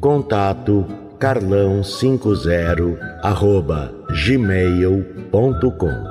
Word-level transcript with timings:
Contato 0.00 0.86
carlão50 1.18 2.96
arroba 3.20 3.92
gmail.com 4.24 6.04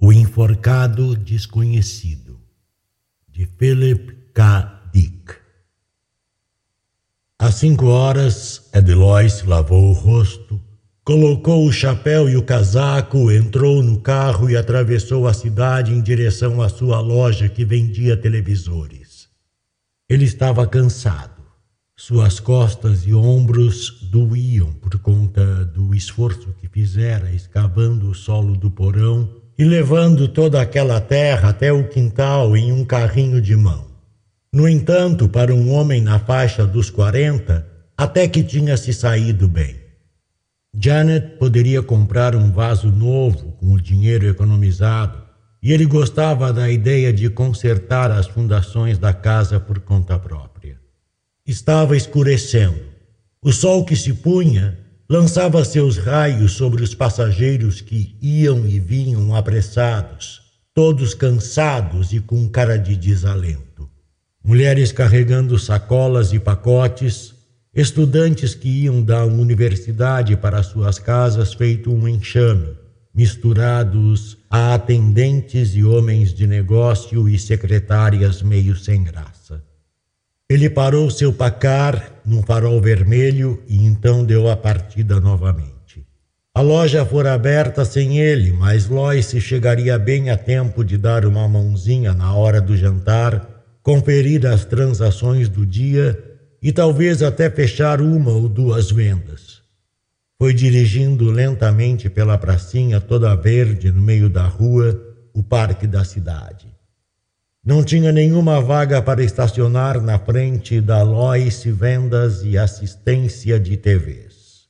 O 0.00 0.10
Enforcado 0.10 1.14
Desconhecido 1.14 2.40
de 3.28 3.44
Philip 3.44 4.30
K. 4.32 4.90
Dick 4.90 5.34
Às 7.38 7.56
cinco 7.56 7.84
horas, 7.88 8.70
Edelois 8.72 9.44
lavou 9.44 9.90
o 9.90 9.92
rosto, 9.92 10.58
colocou 11.04 11.66
o 11.66 11.72
chapéu 11.72 12.26
e 12.26 12.38
o 12.38 12.42
casaco, 12.42 13.30
entrou 13.30 13.82
no 13.82 14.00
carro 14.00 14.48
e 14.48 14.56
atravessou 14.56 15.28
a 15.28 15.34
cidade 15.34 15.92
em 15.92 16.00
direção 16.00 16.62
à 16.62 16.70
sua 16.70 17.00
loja 17.00 17.50
que 17.50 17.66
vendia 17.66 18.16
televisores. 18.16 19.28
Ele 20.08 20.24
estava 20.24 20.66
cansado. 20.66 21.35
Suas 21.98 22.38
costas 22.38 23.06
e 23.06 23.14
ombros 23.14 24.02
doíam 24.02 24.70
por 24.70 24.98
conta 24.98 25.64
do 25.64 25.94
esforço 25.94 26.54
que 26.60 26.68
fizera 26.68 27.32
escavando 27.32 28.10
o 28.10 28.14
solo 28.14 28.54
do 28.54 28.70
porão 28.70 29.26
e 29.58 29.64
levando 29.64 30.28
toda 30.28 30.60
aquela 30.60 31.00
terra 31.00 31.48
até 31.48 31.72
o 31.72 31.88
quintal 31.88 32.54
em 32.54 32.70
um 32.70 32.84
carrinho 32.84 33.40
de 33.40 33.56
mão. 33.56 33.86
No 34.52 34.68
entanto, 34.68 35.26
para 35.26 35.54
um 35.54 35.72
homem 35.72 36.02
na 36.02 36.18
faixa 36.18 36.66
dos 36.66 36.90
40, 36.90 37.66
até 37.96 38.28
que 38.28 38.42
tinha 38.44 38.76
se 38.76 38.92
saído 38.92 39.48
bem. 39.48 39.76
Janet 40.78 41.38
poderia 41.38 41.82
comprar 41.82 42.36
um 42.36 42.52
vaso 42.52 42.90
novo 42.92 43.52
com 43.52 43.72
o 43.72 43.80
dinheiro 43.80 44.28
economizado 44.28 45.22
e 45.62 45.72
ele 45.72 45.86
gostava 45.86 46.52
da 46.52 46.70
ideia 46.70 47.10
de 47.10 47.30
consertar 47.30 48.10
as 48.10 48.26
fundações 48.26 48.98
da 48.98 49.14
casa 49.14 49.58
por 49.58 49.80
conta 49.80 50.18
própria. 50.18 50.55
Estava 51.46 51.96
escurecendo. 51.96 52.80
O 53.40 53.52
sol 53.52 53.84
que 53.84 53.94
se 53.94 54.12
punha 54.12 54.76
lançava 55.08 55.64
seus 55.64 55.96
raios 55.96 56.54
sobre 56.54 56.82
os 56.82 56.92
passageiros 56.92 57.80
que 57.80 58.16
iam 58.20 58.66
e 58.66 58.80
vinham 58.80 59.32
apressados, 59.32 60.40
todos 60.74 61.14
cansados 61.14 62.12
e 62.12 62.18
com 62.18 62.48
cara 62.48 62.76
de 62.76 62.96
desalento. 62.96 63.88
Mulheres 64.44 64.90
carregando 64.90 65.56
sacolas 65.56 66.32
e 66.32 66.40
pacotes, 66.40 67.32
estudantes 67.72 68.52
que 68.56 68.82
iam 68.82 69.00
da 69.00 69.24
universidade 69.24 70.36
para 70.36 70.64
suas 70.64 70.98
casas 70.98 71.54
feito 71.54 71.92
um 71.92 72.08
enxame, 72.08 72.74
misturados 73.14 74.36
a 74.50 74.74
atendentes 74.74 75.76
e 75.76 75.84
homens 75.84 76.34
de 76.34 76.44
negócio 76.44 77.28
e 77.28 77.38
secretárias 77.38 78.42
meio 78.42 78.74
sem 78.74 79.04
graça. 79.04 79.35
Ele 80.48 80.70
parou 80.70 81.10
seu 81.10 81.32
pacar 81.32 82.20
num 82.24 82.40
farol 82.40 82.80
vermelho 82.80 83.60
e 83.66 83.84
então 83.84 84.24
deu 84.24 84.48
a 84.48 84.56
partida 84.56 85.18
novamente. 85.18 86.06
A 86.54 86.60
loja 86.60 87.04
fora 87.04 87.34
aberta 87.34 87.84
sem 87.84 88.20
ele, 88.20 88.52
mas 88.52 88.88
Lois 88.88 89.28
chegaria 89.40 89.98
bem 89.98 90.30
a 90.30 90.36
tempo 90.36 90.84
de 90.84 90.96
dar 90.96 91.26
uma 91.26 91.48
mãozinha 91.48 92.14
na 92.14 92.32
hora 92.32 92.60
do 92.60 92.76
jantar, 92.76 93.44
conferir 93.82 94.46
as 94.46 94.64
transações 94.64 95.48
do 95.48 95.66
dia 95.66 96.16
e 96.62 96.70
talvez 96.70 97.24
até 97.24 97.50
fechar 97.50 98.00
uma 98.00 98.30
ou 98.30 98.48
duas 98.48 98.88
vendas. 98.92 99.62
Foi 100.40 100.54
dirigindo 100.54 101.28
lentamente 101.28 102.08
pela 102.08 102.38
pracinha 102.38 103.00
toda 103.00 103.34
verde 103.34 103.90
no 103.90 104.00
meio 104.00 104.30
da 104.30 104.46
rua, 104.46 104.96
o 105.34 105.42
parque 105.42 105.88
da 105.88 106.04
cidade. 106.04 106.75
Não 107.66 107.82
tinha 107.82 108.12
nenhuma 108.12 108.60
vaga 108.60 109.02
para 109.02 109.24
estacionar 109.24 110.00
na 110.00 110.20
frente 110.20 110.80
da 110.80 111.02
Lois 111.02 111.64
Vendas 111.64 112.44
e 112.44 112.56
Assistência 112.56 113.58
de 113.58 113.76
TVs. 113.76 114.68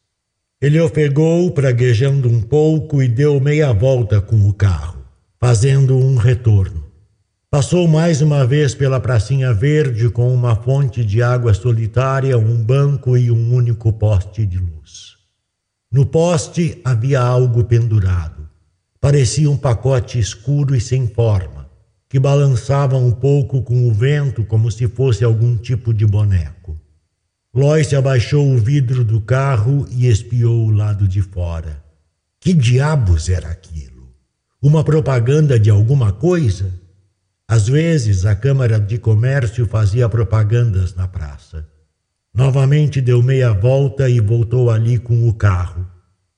Ele 0.63 0.81
ofegou, 0.81 1.51
praguejando 1.51 2.27
um 2.27 2.41
pouco, 2.41 3.03
e 3.03 3.07
deu 3.07 3.39
meia 3.39 3.71
volta 3.71 4.23
com 4.23 4.49
o 4.49 4.53
carro, 4.55 5.05
fazendo 5.39 5.95
um 5.95 6.17
retorno. 6.17 6.87
Passou 7.51 7.87
mais 7.87 8.23
uma 8.23 8.47
vez 8.47 8.75
pela 8.75 8.99
pracinha 8.99 9.53
verde 9.53 10.09
com 10.09 10.33
uma 10.33 10.57
fonte 10.57 11.05
de 11.05 11.23
água 11.23 11.53
solitária, 11.53 12.39
um 12.39 12.65
banco 12.65 13.15
e 13.15 13.31
um 13.31 13.55
único 13.55 13.93
poste 13.93 14.47
de 14.47 14.57
luz. 14.57 15.17
No 15.93 16.07
poste 16.07 16.81
havia 16.83 17.21
algo 17.21 17.63
pendurado. 17.63 18.49
Parecia 18.99 19.51
um 19.51 19.57
pacote 19.57 20.19
escuro 20.19 20.75
e 20.75 20.81
sem 20.81 21.07
forma 21.07 21.56
que 22.17 22.21
balançava 22.21 22.97
um 22.97 23.13
pouco 23.13 23.61
com 23.61 23.87
o 23.87 23.93
vento 23.93 24.43
como 24.43 24.71
se 24.71 24.89
fosse 24.89 25.23
algum 25.23 25.55
tipo 25.55 25.93
de 25.93 26.07
boneco. 26.07 26.75
Lois 27.55 27.93
abaixou 27.93 28.55
o 28.55 28.57
vidro 28.57 29.05
do 29.05 29.21
carro 29.21 29.87
e 29.91 30.07
espiou 30.07 30.65
o 30.65 30.71
lado 30.71 31.07
de 31.07 31.21
fora. 31.21 31.85
Que 32.41 32.55
diabos 32.55 33.29
era 33.29 33.51
aquilo? 33.51 34.09
Uma 34.63 34.83
propaganda 34.83 35.61
de 35.61 35.69
alguma 35.69 36.11
coisa? 36.11 36.73
Às 37.47 37.69
vezes 37.69 38.25
a 38.25 38.35
Câmara 38.35 38.81
de 38.81 38.97
Comércio 38.97 39.67
fazia 39.67 40.09
propagandas 40.09 40.95
na 40.95 41.07
praça. 41.07 41.69
Novamente 42.33 43.03
deu 43.03 43.23
meia 43.23 43.53
volta 43.53 44.09
e 44.09 44.21
voltou 44.21 44.71
ali 44.71 44.97
com 44.97 45.29
o 45.29 45.35
carro. 45.35 45.87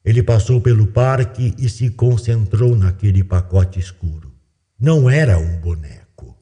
Ele 0.04 0.24
passou 0.24 0.60
pelo 0.60 0.88
parque 0.88 1.54
e 1.56 1.68
se 1.68 1.88
concentrou 1.90 2.74
naquele 2.74 3.22
pacote 3.22 3.78
escuro. 3.78 4.27
Não 4.80 5.10
era 5.10 5.38
um 5.38 5.56
boneco. 5.58 6.36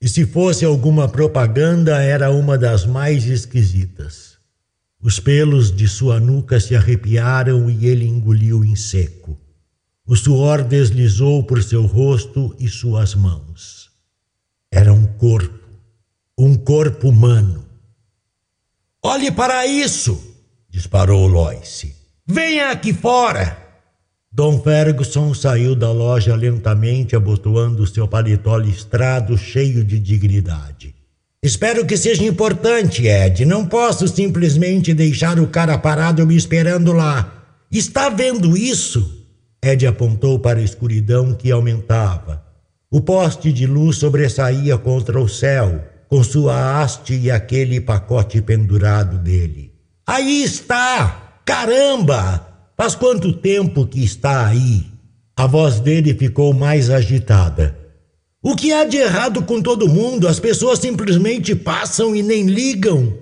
E 0.00 0.08
se 0.08 0.24
fosse 0.24 0.64
alguma 0.64 1.08
propaganda, 1.08 2.00
era 2.00 2.30
uma 2.30 2.56
das 2.56 2.86
mais 2.86 3.24
esquisitas. 3.24 4.36
Os 5.02 5.18
pelos 5.18 5.74
de 5.74 5.88
sua 5.88 6.20
nuca 6.20 6.60
se 6.60 6.76
arrepiaram 6.76 7.68
e 7.68 7.86
ele 7.86 8.06
engoliu 8.06 8.64
em 8.64 8.76
seco. 8.76 9.36
O 10.06 10.14
suor 10.14 10.62
deslizou 10.62 11.42
por 11.42 11.60
seu 11.60 11.84
rosto 11.86 12.54
e 12.60 12.68
suas 12.68 13.16
mãos. 13.16 13.90
Era 14.70 14.92
um 14.92 15.04
corpo, 15.04 15.68
um 16.38 16.54
corpo 16.54 17.08
humano. 17.08 17.66
Olhe 19.02 19.32
para 19.32 19.66
isso! 19.66 20.22
disparou 20.70 21.26
Lois. 21.26 21.84
Venha 22.24 22.70
aqui 22.70 22.92
fora! 22.92 23.65
Dom 24.36 24.60
Ferguson 24.60 25.32
saiu 25.32 25.74
da 25.74 25.90
loja 25.90 26.36
lentamente, 26.36 27.16
abotoando 27.16 27.86
seu 27.86 28.06
paletó 28.06 28.58
listrado, 28.58 29.38
cheio 29.38 29.82
de 29.82 29.98
dignidade. 29.98 30.94
Espero 31.42 31.86
que 31.86 31.96
seja 31.96 32.22
importante, 32.22 33.06
Ed. 33.06 33.46
Não 33.46 33.64
posso 33.64 34.06
simplesmente 34.06 34.92
deixar 34.92 35.40
o 35.40 35.46
cara 35.46 35.78
parado 35.78 36.26
me 36.26 36.36
esperando 36.36 36.92
lá. 36.92 37.46
Está 37.72 38.10
vendo 38.10 38.54
isso? 38.54 39.24
Ed 39.64 39.86
apontou 39.86 40.38
para 40.38 40.58
a 40.58 40.62
escuridão 40.62 41.32
que 41.32 41.50
aumentava. 41.50 42.44
O 42.90 43.00
poste 43.00 43.50
de 43.50 43.66
luz 43.66 43.96
sobressaía 43.96 44.76
contra 44.76 45.18
o 45.18 45.26
céu, 45.26 45.82
com 46.10 46.22
sua 46.22 46.82
haste 46.82 47.14
e 47.14 47.30
aquele 47.30 47.80
pacote 47.80 48.42
pendurado 48.42 49.16
dele. 49.16 49.72
Aí 50.06 50.42
está! 50.42 51.40
Caramba! 51.42 52.45
Faz 52.76 52.94
quanto 52.94 53.32
tempo 53.32 53.86
que 53.86 54.04
está 54.04 54.46
aí? 54.46 54.84
A 55.34 55.46
voz 55.46 55.80
dele 55.80 56.12
ficou 56.12 56.52
mais 56.52 56.90
agitada. 56.90 57.76
O 58.42 58.54
que 58.54 58.70
há 58.70 58.84
de 58.84 58.98
errado 58.98 59.42
com 59.42 59.62
todo 59.62 59.88
mundo? 59.88 60.28
As 60.28 60.38
pessoas 60.38 60.78
simplesmente 60.78 61.54
passam 61.54 62.14
e 62.14 62.22
nem 62.22 62.44
ligam. 62.44 63.16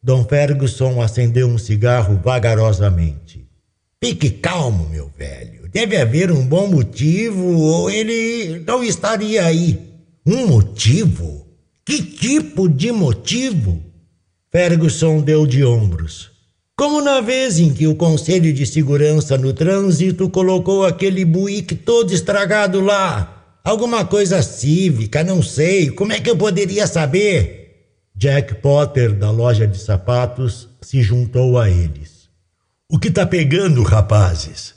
Dom 0.00 0.24
Ferguson 0.24 1.02
acendeu 1.02 1.48
um 1.48 1.58
cigarro 1.58 2.20
vagarosamente. 2.22 3.46
Fique 4.02 4.30
calmo, 4.30 4.88
meu 4.88 5.10
velho. 5.18 5.68
Deve 5.72 5.96
haver 5.96 6.30
um 6.30 6.46
bom 6.46 6.68
motivo 6.68 7.58
ou 7.58 7.90
ele 7.90 8.60
não 8.60 8.82
estaria 8.82 9.44
aí. 9.44 9.78
Um 10.24 10.46
motivo? 10.46 11.46
Que 11.84 12.00
tipo 12.00 12.68
de 12.68 12.92
motivo? 12.92 13.82
Ferguson 14.52 15.20
deu 15.20 15.46
de 15.46 15.64
ombros. 15.64 16.29
Como 16.80 17.02
na 17.02 17.20
vez 17.20 17.58
em 17.58 17.74
que 17.74 17.86
o 17.86 17.94
Conselho 17.94 18.54
de 18.54 18.64
Segurança 18.64 19.36
no 19.36 19.52
Trânsito 19.52 20.30
colocou 20.30 20.86
aquele 20.86 21.26
buíque 21.26 21.74
todo 21.74 22.10
estragado 22.10 22.80
lá. 22.80 23.58
Alguma 23.62 24.02
coisa 24.06 24.40
cívica, 24.40 25.22
não 25.22 25.42
sei. 25.42 25.90
Como 25.90 26.14
é 26.14 26.18
que 26.18 26.30
eu 26.30 26.38
poderia 26.38 26.86
saber? 26.86 28.06
Jack 28.16 28.62
Potter, 28.62 29.12
da 29.12 29.30
loja 29.30 29.66
de 29.66 29.76
sapatos, 29.76 30.70
se 30.80 31.02
juntou 31.02 31.58
a 31.58 31.68
eles. 31.68 32.30
O 32.90 32.98
que 32.98 33.10
tá 33.10 33.26
pegando, 33.26 33.82
rapazes? 33.82 34.74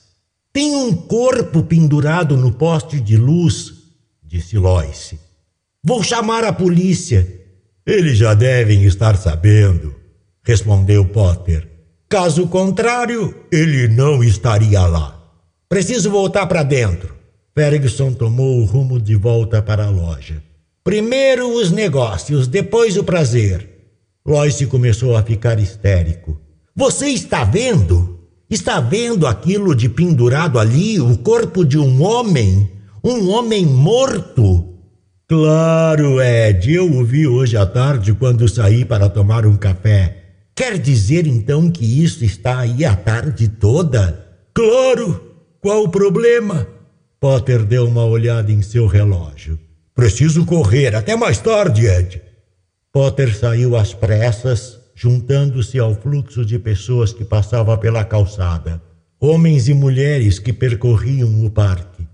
Tem 0.51 0.75
um 0.75 0.93
corpo 0.93 1.63
pendurado 1.63 2.35
no 2.35 2.51
poste 2.51 2.99
de 2.99 3.15
luz, 3.15 3.75
disse 4.21 4.57
Lois. 4.57 5.15
Vou 5.81 6.03
chamar 6.03 6.43
a 6.43 6.51
polícia. 6.51 7.25
Eles 7.85 8.17
já 8.17 8.33
devem 8.33 8.83
estar 8.83 9.15
sabendo, 9.15 9.95
respondeu 10.43 11.05
Potter. 11.05 11.71
Caso 12.13 12.45
contrário, 12.45 13.33
ele 13.51 13.87
não 13.87 14.23
estaria 14.23 14.85
lá. 14.85 15.19
Preciso 15.67 16.11
voltar 16.11 16.45
para 16.45 16.61
dentro. 16.61 17.15
Ferguson 17.55 18.13
tomou 18.13 18.59
o 18.59 18.65
rumo 18.65 19.01
de 19.01 19.15
volta 19.15 19.63
para 19.63 19.85
a 19.85 19.89
loja. 19.89 20.39
Primeiro 20.83 21.51
os 21.57 21.71
negócios, 21.71 22.47
depois 22.47 22.97
o 22.97 23.03
prazer. 23.03 23.67
Lois 24.23 24.63
começou 24.65 25.17
a 25.17 25.23
ficar 25.23 25.59
histérico. 25.59 26.39
Você 26.75 27.07
está 27.07 27.43
vendo? 27.43 28.19
Está 28.47 28.79
vendo 28.79 29.25
aquilo 29.25 29.73
de 29.73 29.89
pendurado 29.89 30.59
ali, 30.59 31.01
o 31.01 31.17
corpo 31.17 31.65
de 31.65 31.79
um 31.79 32.03
homem? 32.03 32.69
Um 33.03 33.31
homem 33.31 33.65
morto? 33.65 34.75
Claro, 35.27 36.21
Ed, 36.21 36.71
eu 36.71 36.91
o 36.91 37.03
vi 37.03 37.25
hoje 37.25 37.57
à 37.57 37.65
tarde 37.65 38.13
quando 38.13 38.47
saí 38.47 38.85
para 38.85 39.09
tomar 39.09 39.47
um 39.47 39.57
café. 39.57 40.22
Quer 40.55 40.77
dizer 40.77 41.25
então 41.25 41.71
que 41.71 42.03
isso 42.03 42.23
está 42.23 42.59
aí 42.59 42.85
a 42.85 42.95
tarde 42.95 43.47
toda? 43.47 44.23
Claro! 44.53 45.31
Qual 45.59 45.83
o 45.83 45.89
problema? 45.89 46.67
Potter 47.19 47.63
deu 47.63 47.87
uma 47.87 48.05
olhada 48.05 48.51
em 48.51 48.61
seu 48.61 48.85
relógio. 48.85 49.57
Preciso 49.95 50.45
correr. 50.45 50.93
Até 50.95 51.15
mais 51.15 51.39
tarde, 51.39 51.87
Ed. 51.87 52.21
Potter 52.91 53.35
saiu 53.35 53.75
às 53.75 53.93
pressas, 53.93 54.77
juntando-se 54.93 55.79
ao 55.79 55.95
fluxo 55.95 56.45
de 56.45 56.59
pessoas 56.59 57.13
que 57.13 57.23
passava 57.23 57.77
pela 57.77 58.03
calçada. 58.03 58.81
Homens 59.19 59.69
e 59.69 59.73
mulheres 59.73 60.37
que 60.37 60.51
percorriam 60.51 61.45
o 61.45 61.49
parque. 61.49 62.05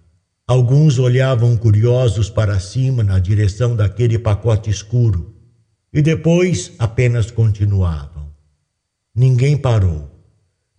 Alguns 0.48 0.98
olhavam 0.98 1.58
curiosos 1.58 2.30
para 2.30 2.60
cima 2.60 3.04
na 3.04 3.20
direção 3.20 3.76
daquele 3.76 4.18
pacote 4.18 4.70
escuro 4.70 5.36
e 5.92 6.02
depois 6.02 6.72
apenas 6.78 7.32
continuavam. 7.32 8.19
Ninguém 9.22 9.58
parou. 9.58 10.10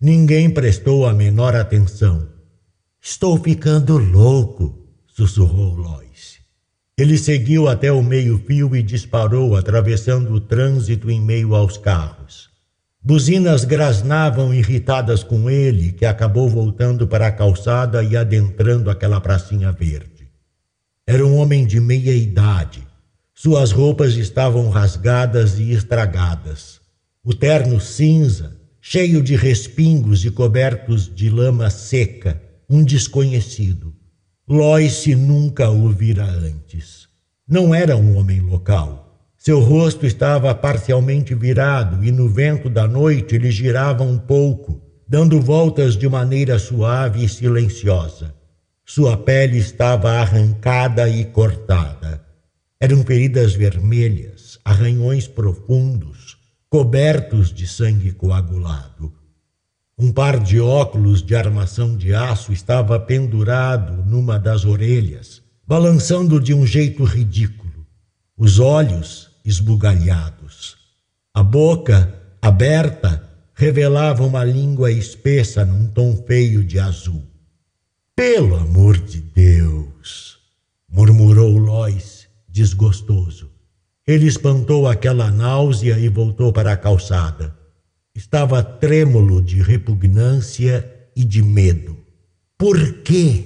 Ninguém 0.01 0.49
prestou 0.49 1.05
a 1.05 1.13
menor 1.13 1.55
atenção. 1.55 2.27
Estou 2.99 3.37
ficando 3.37 3.99
louco, 3.99 4.83
sussurrou 5.05 5.75
Lois. 5.75 6.39
Ele 6.97 7.19
seguiu 7.19 7.67
até 7.67 7.91
o 7.91 8.01
meio-fio 8.01 8.75
e 8.75 8.81
disparou, 8.81 9.55
atravessando 9.55 10.33
o 10.33 10.41
trânsito 10.41 11.11
em 11.11 11.21
meio 11.21 11.53
aos 11.53 11.77
carros. 11.77 12.49
Buzinas 12.99 13.63
grasnavam 13.63 14.51
irritadas 14.51 15.23
com 15.23 15.47
ele, 15.47 15.91
que 15.91 16.03
acabou 16.03 16.49
voltando 16.49 17.07
para 17.07 17.27
a 17.27 17.31
calçada 17.31 18.03
e 18.03 18.17
adentrando 18.17 18.89
aquela 18.89 19.21
pracinha 19.21 19.71
verde. 19.71 20.31
Era 21.05 21.23
um 21.23 21.37
homem 21.37 21.63
de 21.63 21.79
meia 21.79 22.15
idade. 22.15 22.83
Suas 23.35 23.71
roupas 23.71 24.15
estavam 24.15 24.67
rasgadas 24.71 25.59
e 25.59 25.71
estragadas. 25.71 26.80
O 27.23 27.35
terno 27.35 27.79
cinza, 27.79 28.57
cheio 28.81 29.21
de 29.21 29.35
respingos 29.35 30.25
e 30.25 30.31
cobertos 30.31 31.07
de 31.13 31.29
lama 31.29 31.69
seca, 31.69 32.41
um 32.67 32.83
desconhecido. 32.83 33.93
Lois 34.49 35.05
nunca 35.05 35.69
o 35.69 35.87
vira 35.89 36.25
antes. 36.25 37.07
Não 37.47 37.75
era 37.75 37.95
um 37.95 38.17
homem 38.17 38.39
local. 38.41 39.23
Seu 39.37 39.59
rosto 39.59 40.03
estava 40.03 40.55
parcialmente 40.55 41.35
virado 41.35 42.03
e 42.03 42.11
no 42.11 42.27
vento 42.27 42.67
da 42.67 42.87
noite 42.87 43.35
ele 43.35 43.51
girava 43.51 44.03
um 44.03 44.17
pouco, 44.17 44.81
dando 45.07 45.39
voltas 45.39 45.95
de 45.95 46.09
maneira 46.09 46.57
suave 46.57 47.23
e 47.23 47.29
silenciosa. 47.29 48.33
Sua 48.83 49.15
pele 49.15 49.59
estava 49.59 50.09
arrancada 50.13 51.07
e 51.07 51.25
cortada. 51.25 52.25
Eram 52.79 53.03
feridas 53.03 53.53
vermelhas, 53.53 54.57
arranhões 54.65 55.27
profundos, 55.27 56.20
cobertos 56.71 57.53
de 57.53 57.67
sangue 57.67 58.13
coagulado. 58.13 59.11
Um 59.97 60.09
par 60.09 60.39
de 60.39 60.57
óculos 60.57 61.21
de 61.21 61.35
armação 61.35 61.97
de 61.97 62.13
aço 62.13 62.53
estava 62.53 62.97
pendurado 62.97 64.05
numa 64.05 64.39
das 64.39 64.63
orelhas, 64.63 65.43
balançando 65.67 66.39
de 66.39 66.53
um 66.53 66.65
jeito 66.65 67.03
ridículo. 67.03 67.85
Os 68.37 68.57
olhos 68.57 69.31
esbugalhados. 69.43 70.77
A 71.33 71.43
boca, 71.43 72.17
aberta, 72.41 73.29
revelava 73.53 74.23
uma 74.23 74.45
língua 74.45 74.93
espessa 74.93 75.65
num 75.65 75.87
tom 75.87 76.23
feio 76.25 76.63
de 76.63 76.79
azul. 76.79 77.21
Pelo 78.15 78.55
amor 78.55 78.97
de 78.97 79.19
Deus! 79.19 80.39
murmurou 80.89 81.57
Lois, 81.57 82.29
desgostoso. 82.47 83.50
Ele 84.07 84.27
espantou 84.27 84.87
aquela 84.87 85.29
náusea 85.29 85.97
e 85.99 86.09
voltou 86.09 86.51
para 86.51 86.73
a 86.73 86.77
calçada. 86.77 87.55
Estava 88.15 88.63
trêmulo 88.63 89.41
de 89.41 89.61
repugnância 89.61 90.89
e 91.15 91.23
de 91.23 91.41
medo. 91.41 91.97
Por 92.57 93.01
quê? 93.03 93.45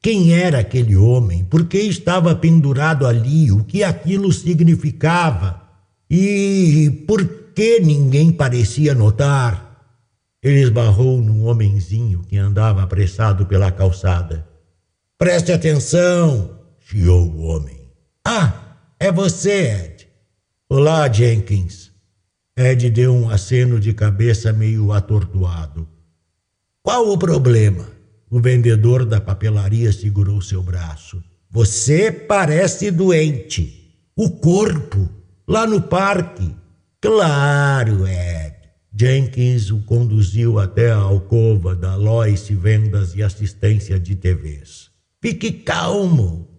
Quem 0.00 0.32
era 0.32 0.60
aquele 0.60 0.96
homem? 0.96 1.44
Por 1.44 1.66
que 1.66 1.78
estava 1.78 2.34
pendurado 2.34 3.06
ali? 3.06 3.50
O 3.50 3.64
que 3.64 3.82
aquilo 3.82 4.32
significava? 4.32 5.62
E 6.08 7.04
por 7.06 7.26
que 7.54 7.80
ninguém 7.80 8.30
parecia 8.30 8.94
notar? 8.94 9.66
Ele 10.42 10.60
esbarrou 10.60 11.20
num 11.20 11.44
homenzinho 11.46 12.22
que 12.22 12.36
andava 12.36 12.82
apressado 12.82 13.46
pela 13.46 13.72
calçada. 13.72 14.46
Preste 15.18 15.50
atenção, 15.50 16.60
chiou 16.78 17.26
o 17.26 17.42
homem. 17.42 17.90
Ah, 18.24 18.76
é 19.00 19.10
você, 19.10 19.72
Ed. 19.72 19.95
Olá, 20.68 21.08
Jenkins. 21.12 21.92
Ed 22.58 22.90
deu 22.90 23.14
um 23.14 23.30
aceno 23.30 23.78
de 23.78 23.92
cabeça 23.94 24.52
meio 24.52 24.90
atordoado. 24.90 25.86
Qual 26.82 27.08
o 27.08 27.16
problema? 27.16 27.86
O 28.28 28.40
vendedor 28.40 29.04
da 29.04 29.20
papelaria 29.20 29.92
segurou 29.92 30.42
seu 30.42 30.60
braço. 30.64 31.22
Você 31.48 32.10
parece 32.10 32.90
doente. 32.90 33.96
O 34.16 34.28
corpo, 34.28 35.08
lá 35.46 35.68
no 35.68 35.80
parque. 35.80 36.52
Claro, 37.00 38.04
Ed. 38.04 38.56
Jenkins 38.92 39.70
o 39.70 39.82
conduziu 39.82 40.58
até 40.58 40.90
a 40.90 40.96
alcova 40.96 41.76
da 41.76 41.94
Lois 41.94 42.48
Vendas 42.48 43.14
e 43.14 43.22
Assistência 43.22 44.00
de 44.00 44.16
TVs. 44.16 44.90
Fique 45.22 45.52
calmo. 45.52 46.55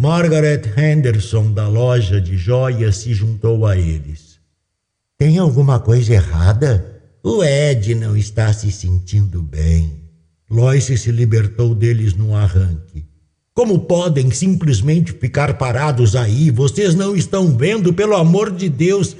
Margaret 0.00 0.62
Henderson, 0.78 1.52
da 1.52 1.68
loja 1.68 2.22
de 2.22 2.34
joias, 2.34 2.96
se 2.96 3.12
juntou 3.12 3.66
a 3.66 3.76
eles. 3.76 4.40
Tem 5.18 5.36
alguma 5.36 5.78
coisa 5.78 6.14
errada? 6.14 7.02
O 7.22 7.44
Ed 7.44 7.94
não 7.94 8.16
está 8.16 8.50
se 8.50 8.72
sentindo 8.72 9.42
bem. 9.42 10.08
Lois 10.50 10.84
se 10.84 11.12
libertou 11.12 11.74
deles 11.74 12.14
num 12.14 12.34
arranque. 12.34 13.04
Como 13.52 13.80
podem 13.80 14.30
simplesmente 14.30 15.12
ficar 15.12 15.58
parados 15.58 16.16
aí? 16.16 16.50
Vocês 16.50 16.94
não 16.94 17.14
estão 17.14 17.54
vendo, 17.54 17.92
pelo 17.92 18.16
amor 18.16 18.50
de 18.50 18.70
Deus, 18.70 19.14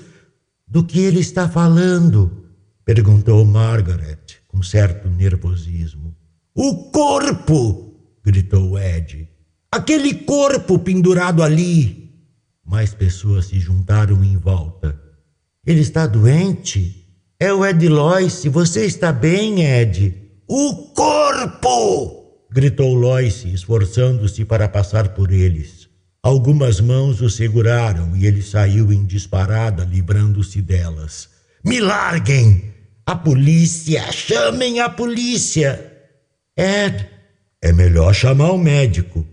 do 0.67 0.83
que 0.83 0.99
ele 0.99 1.21
está 1.21 1.47
falando? 1.47 2.47
perguntou 2.87 3.45
Margaret, 3.45 4.17
com 4.49 4.63
certo 4.63 5.11
nervosismo. 5.11 6.17
O 6.55 6.91
corpo! 6.91 7.95
gritou 8.25 8.79
Ed. 8.79 9.30
Aquele 9.73 10.15
corpo 10.15 10.81
pendurado 10.81 11.45
ali! 11.45 12.11
Mais 12.67 12.93
pessoas 12.93 13.47
se 13.47 13.61
juntaram 13.61 14.25
em 14.25 14.37
volta. 14.37 15.01
Ele 15.65 15.81
está 15.81 16.09
doente? 16.09 17.07
É 17.39 17.53
o 17.53 17.65
Ed 17.65 17.89
Lois. 17.89 18.45
Você 18.47 18.85
está 18.85 19.13
bem, 19.13 19.63
Ed? 19.65 20.15
O 20.49 20.75
corpo! 20.95 22.49
gritou 22.51 22.93
Lois, 22.95 23.45
esforçando-se 23.45 24.45
para 24.45 24.69
passar 24.69 25.11
por 25.11 25.31
eles. 25.31 25.89
Algumas 26.21 26.81
mãos 26.81 27.21
o 27.23 27.31
seguraram 27.31 28.17
e 28.17 28.27
ele 28.27 28.43
saiu 28.43 28.93
em 28.93 29.05
disparada, 29.05 29.85
livrando-se 29.85 30.61
delas. 30.61 31.29
Me 31.65 31.81
larguem! 31.81 32.75
A 33.07 33.15
polícia! 33.15 34.11
Chamem 34.11 34.81
a 34.81 34.89
polícia! 34.89 35.93
Ed, 36.57 37.09
É 37.63 37.73
melhor 37.73 38.13
chamar 38.13 38.51
o 38.51 38.59
médico. 38.59 39.25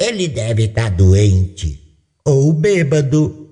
Ele 0.00 0.28
deve 0.28 0.64
estar 0.64 0.90
tá 0.90 0.96
doente. 0.96 1.82
Ou 2.24 2.52
bêbado. 2.52 3.48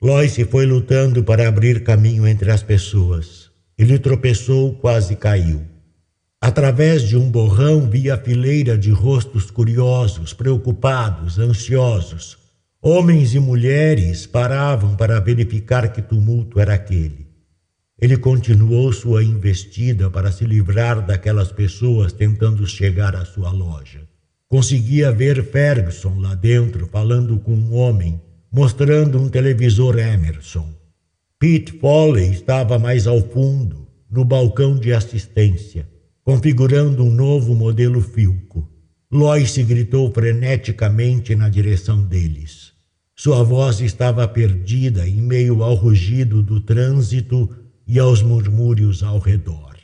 Lois 0.00 0.36
foi 0.50 0.66
lutando 0.66 1.24
para 1.24 1.48
abrir 1.48 1.82
caminho 1.82 2.26
entre 2.26 2.50
as 2.50 2.62
pessoas. 2.62 3.50
Ele 3.76 3.98
tropeçou, 3.98 4.74
quase 4.74 5.16
caiu. 5.16 5.62
Através 6.40 7.02
de 7.02 7.16
um 7.16 7.30
borrão 7.30 7.88
via 7.88 8.14
a 8.14 8.18
fileira 8.18 8.76
de 8.76 8.90
rostos 8.90 9.50
curiosos, 9.50 10.32
preocupados, 10.32 11.38
ansiosos. 11.38 12.36
Homens 12.80 13.34
e 13.34 13.40
mulheres 13.40 14.26
paravam 14.26 14.94
para 14.94 15.18
verificar 15.18 15.92
que 15.92 16.00
tumulto 16.00 16.60
era 16.60 16.74
aquele. 16.74 17.26
Ele 18.00 18.16
continuou 18.16 18.92
sua 18.92 19.24
investida 19.24 20.08
para 20.08 20.30
se 20.30 20.44
livrar 20.44 21.04
daquelas 21.04 21.50
pessoas 21.50 22.12
tentando 22.12 22.64
chegar 22.66 23.16
à 23.16 23.24
sua 23.24 23.50
loja. 23.50 24.07
Conseguia 24.48 25.12
ver 25.12 25.44
Ferguson 25.44 26.18
lá 26.18 26.34
dentro 26.34 26.86
falando 26.86 27.38
com 27.38 27.52
um 27.52 27.74
homem, 27.74 28.20
mostrando 28.50 29.20
um 29.20 29.28
televisor 29.28 29.98
Emerson. 29.98 30.74
Pete 31.38 31.72
Foley 31.78 32.30
estava 32.30 32.78
mais 32.78 33.06
ao 33.06 33.20
fundo, 33.20 33.86
no 34.10 34.24
balcão 34.24 34.76
de 34.76 34.92
assistência 34.92 35.86
configurando 36.28 37.04
um 37.04 37.10
novo 37.10 37.54
modelo 37.54 38.02
Filco. 38.02 38.68
Lois 39.10 39.56
gritou 39.56 40.12
freneticamente 40.12 41.34
na 41.34 41.48
direção 41.48 42.02
deles. 42.02 42.74
Sua 43.16 43.42
voz 43.42 43.80
estava 43.80 44.28
perdida 44.28 45.08
em 45.08 45.22
meio 45.22 45.62
ao 45.62 45.74
rugido 45.74 46.42
do 46.42 46.60
trânsito 46.60 47.48
e 47.86 47.98
aos 47.98 48.20
murmúrios 48.20 49.02
ao 49.02 49.18
redor. 49.18 49.74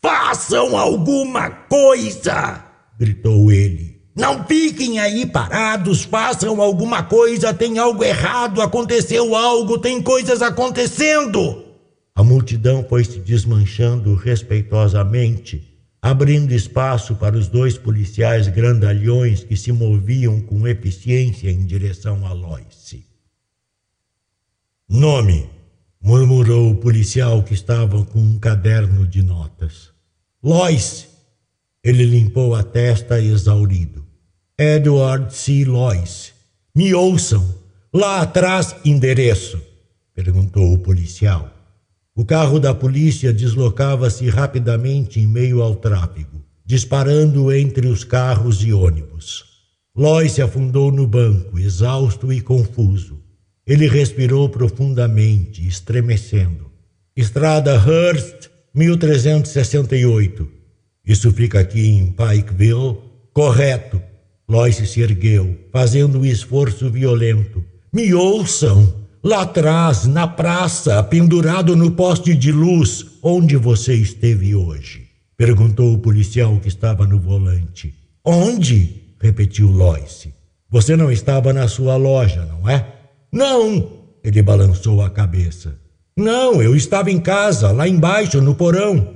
Façam 0.00 0.78
alguma 0.78 1.50
coisa! 1.50 2.65
Gritou 2.98 3.50
ele. 3.50 3.96
Não 4.16 4.46
fiquem 4.46 4.98
aí 4.98 5.26
parados, 5.26 6.02
façam 6.02 6.60
alguma 6.62 7.02
coisa, 7.02 7.52
tem 7.52 7.78
algo 7.78 8.02
errado, 8.02 8.62
aconteceu 8.62 9.36
algo, 9.36 9.78
tem 9.78 10.00
coisas 10.00 10.40
acontecendo. 10.40 11.64
A 12.14 12.24
multidão 12.24 12.82
foi 12.88 13.04
se 13.04 13.18
desmanchando 13.18 14.14
respeitosamente, 14.14 15.78
abrindo 16.00 16.54
espaço 16.54 17.14
para 17.16 17.36
os 17.36 17.46
dois 17.46 17.76
policiais 17.76 18.48
grandalhões 18.48 19.44
que 19.44 19.54
se 19.54 19.70
moviam 19.70 20.40
com 20.40 20.66
eficiência 20.66 21.50
em 21.50 21.66
direção 21.66 22.26
a 22.26 22.32
Loice. 22.32 23.04
Nome, 24.88 25.50
murmurou 26.00 26.70
o 26.70 26.76
policial 26.76 27.42
que 27.42 27.52
estava 27.52 28.02
com 28.06 28.20
um 28.20 28.38
caderno 28.38 29.06
de 29.06 29.20
notas. 29.22 29.90
Lois! 30.42 31.15
Ele 31.86 32.04
limpou 32.04 32.52
a 32.52 32.64
testa 32.64 33.20
exaurido. 33.20 34.04
Edward 34.58 35.32
C. 35.32 35.64
Lois. 35.64 36.32
Me 36.74 36.92
ouçam. 36.92 37.54
Lá 37.94 38.22
atrás, 38.22 38.74
endereço? 38.84 39.62
perguntou 40.12 40.72
o 40.72 40.80
policial. 40.80 41.48
O 42.12 42.24
carro 42.24 42.58
da 42.58 42.74
polícia 42.74 43.32
deslocava-se 43.32 44.28
rapidamente 44.28 45.20
em 45.20 45.28
meio 45.28 45.62
ao 45.62 45.76
tráfego, 45.76 46.44
disparando 46.64 47.52
entre 47.52 47.86
os 47.86 48.02
carros 48.02 48.64
e 48.64 48.72
ônibus. 48.72 49.44
Lois 49.94 50.32
se 50.32 50.42
afundou 50.42 50.90
no 50.90 51.06
banco, 51.06 51.56
exausto 51.56 52.32
e 52.32 52.40
confuso. 52.40 53.22
Ele 53.64 53.86
respirou 53.86 54.48
profundamente, 54.48 55.64
estremecendo. 55.64 56.68
Estrada 57.16 57.74
Hearst, 57.74 58.50
1368. 58.74 60.55
Isso 61.06 61.30
fica 61.32 61.60
aqui 61.60 61.86
em 61.86 62.06
Pikeville? 62.06 62.98
Correto. 63.32 64.02
Lois 64.48 64.76
se 64.76 65.00
ergueu, 65.00 65.56
fazendo 65.72 66.20
um 66.20 66.24
esforço 66.24 66.90
violento. 66.90 67.64
Me 67.92 68.12
ouçam! 68.12 69.06
Lá 69.22 69.42
atrás, 69.42 70.06
na 70.06 70.26
praça, 70.28 71.02
pendurado 71.02 71.74
no 71.74 71.90
poste 71.90 72.34
de 72.34 72.52
luz, 72.52 73.04
onde 73.22 73.56
você 73.56 73.94
esteve 73.94 74.54
hoje? 74.54 75.08
Perguntou 75.36 75.92
o 75.92 75.98
policial 75.98 76.58
que 76.60 76.68
estava 76.68 77.06
no 77.06 77.18
volante. 77.18 77.92
Onde? 78.24 79.02
repetiu 79.20 79.68
Lois. 79.68 80.28
Você 80.70 80.96
não 80.96 81.10
estava 81.10 81.52
na 81.52 81.66
sua 81.68 81.96
loja, 81.96 82.44
não 82.44 82.68
é? 82.68 82.86
Não! 83.32 84.04
Ele 84.22 84.42
balançou 84.42 85.02
a 85.02 85.10
cabeça. 85.10 85.76
Não, 86.16 86.62
eu 86.62 86.74
estava 86.74 87.10
em 87.10 87.20
casa, 87.20 87.70
lá 87.72 87.86
embaixo, 87.86 88.40
no 88.40 88.54
porão. 88.54 89.14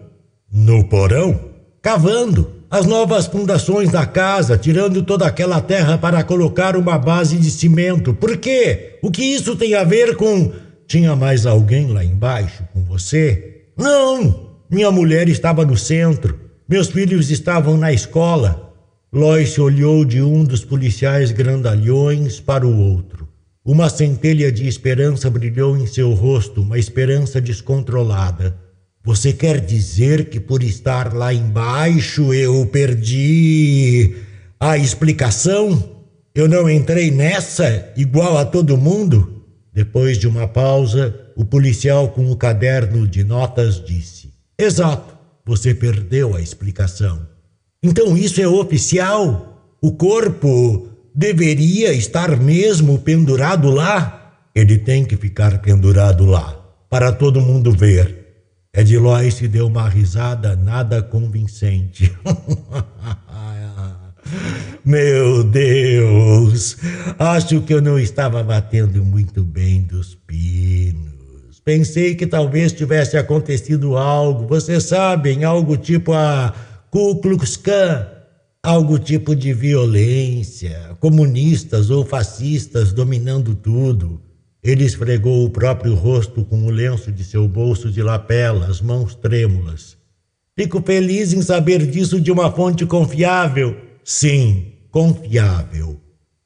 No 0.52 0.84
porão? 0.84 1.49
Cavando 1.82 2.60
as 2.70 2.84
novas 2.84 3.26
fundações 3.26 3.90
da 3.90 4.04
casa, 4.04 4.58
tirando 4.58 5.02
toda 5.02 5.26
aquela 5.26 5.60
terra 5.60 5.96
para 5.96 6.22
colocar 6.22 6.76
uma 6.76 6.98
base 6.98 7.38
de 7.38 7.50
cimento. 7.50 8.12
Por 8.12 8.36
quê? 8.36 8.98
O 9.02 9.10
que 9.10 9.22
isso 9.24 9.56
tem 9.56 9.74
a 9.74 9.82
ver 9.82 10.14
com. 10.14 10.52
Tinha 10.86 11.16
mais 11.16 11.46
alguém 11.46 11.86
lá 11.86 12.04
embaixo 12.04 12.64
com 12.72 12.84
você? 12.84 13.64
Não! 13.76 14.50
Minha 14.70 14.90
mulher 14.90 15.28
estava 15.28 15.64
no 15.64 15.76
centro. 15.76 16.38
Meus 16.68 16.88
filhos 16.88 17.30
estavam 17.30 17.76
na 17.76 17.92
escola. 17.92 18.72
Lois 19.12 19.58
olhou 19.58 20.04
de 20.04 20.22
um 20.22 20.44
dos 20.44 20.64
policiais 20.64 21.32
grandalhões 21.32 22.38
para 22.38 22.66
o 22.66 22.78
outro. 22.78 23.26
Uma 23.64 23.88
centelha 23.88 24.52
de 24.52 24.68
esperança 24.68 25.28
brilhou 25.30 25.76
em 25.76 25.86
seu 25.86 26.12
rosto, 26.12 26.60
uma 26.60 26.78
esperança 26.78 27.40
descontrolada. 27.40 28.56
Você 29.02 29.32
quer 29.32 29.60
dizer 29.60 30.28
que 30.28 30.38
por 30.38 30.62
estar 30.62 31.14
lá 31.14 31.32
embaixo 31.32 32.34
eu 32.34 32.66
perdi 32.66 34.14
a 34.58 34.76
explicação? 34.76 35.96
Eu 36.34 36.46
não 36.46 36.68
entrei 36.68 37.10
nessa 37.10 37.94
igual 37.96 38.36
a 38.36 38.44
todo 38.44 38.76
mundo? 38.76 39.42
Depois 39.72 40.18
de 40.18 40.28
uma 40.28 40.46
pausa, 40.46 41.18
o 41.34 41.46
policial 41.46 42.10
com 42.10 42.30
o 42.30 42.36
caderno 42.36 43.08
de 43.08 43.24
notas 43.24 43.82
disse: 43.82 44.34
Exato, 44.58 45.16
você 45.46 45.74
perdeu 45.74 46.36
a 46.36 46.42
explicação. 46.42 47.26
Então 47.82 48.18
isso 48.18 48.38
é 48.38 48.46
oficial? 48.46 49.78
O 49.80 49.92
corpo 49.92 50.90
deveria 51.14 51.94
estar 51.94 52.38
mesmo 52.38 52.98
pendurado 52.98 53.70
lá? 53.70 54.34
Ele 54.54 54.76
tem 54.76 55.06
que 55.06 55.16
ficar 55.16 55.62
pendurado 55.62 56.26
lá, 56.26 56.54
para 56.90 57.10
todo 57.10 57.40
mundo 57.40 57.72
ver 57.72 58.19
Ed 58.72 58.96
Lois 58.98 59.40
deu 59.40 59.66
uma 59.66 59.88
risada 59.88 60.54
nada 60.54 61.02
convincente. 61.02 62.16
Meu 64.84 65.42
Deus, 65.42 66.76
acho 67.18 67.62
que 67.62 67.74
eu 67.74 67.82
não 67.82 67.98
estava 67.98 68.44
batendo 68.44 69.04
muito 69.04 69.42
bem 69.42 69.82
dos 69.82 70.14
pinos. 70.14 71.58
Pensei 71.64 72.14
que 72.14 72.28
talvez 72.28 72.72
tivesse 72.72 73.16
acontecido 73.16 73.96
algo, 73.96 74.46
vocês 74.46 74.84
sabem, 74.84 75.42
algo 75.42 75.76
tipo 75.76 76.12
a 76.12 76.54
Ku 76.92 77.20
Klux 77.20 77.56
Klan, 77.56 78.06
algo 78.62 79.00
tipo 79.00 79.34
de 79.34 79.52
violência, 79.52 80.96
comunistas 81.00 81.90
ou 81.90 82.04
fascistas 82.04 82.92
dominando 82.92 83.56
tudo. 83.56 84.29
Ele 84.62 84.84
esfregou 84.84 85.44
o 85.44 85.50
próprio 85.50 85.94
rosto 85.94 86.44
com 86.44 86.66
o 86.66 86.70
lenço 86.70 87.10
de 87.10 87.24
seu 87.24 87.48
bolso 87.48 87.90
de 87.90 88.02
lapela, 88.02 88.66
as 88.66 88.80
mãos 88.80 89.14
trêmulas. 89.14 89.96
Fico 90.56 90.82
feliz 90.82 91.32
em 91.32 91.40
saber 91.40 91.86
disso 91.86 92.20
de 92.20 92.30
uma 92.30 92.52
fonte 92.52 92.84
confiável. 92.84 93.74
Sim, 94.04 94.72
confiável. 94.90 95.98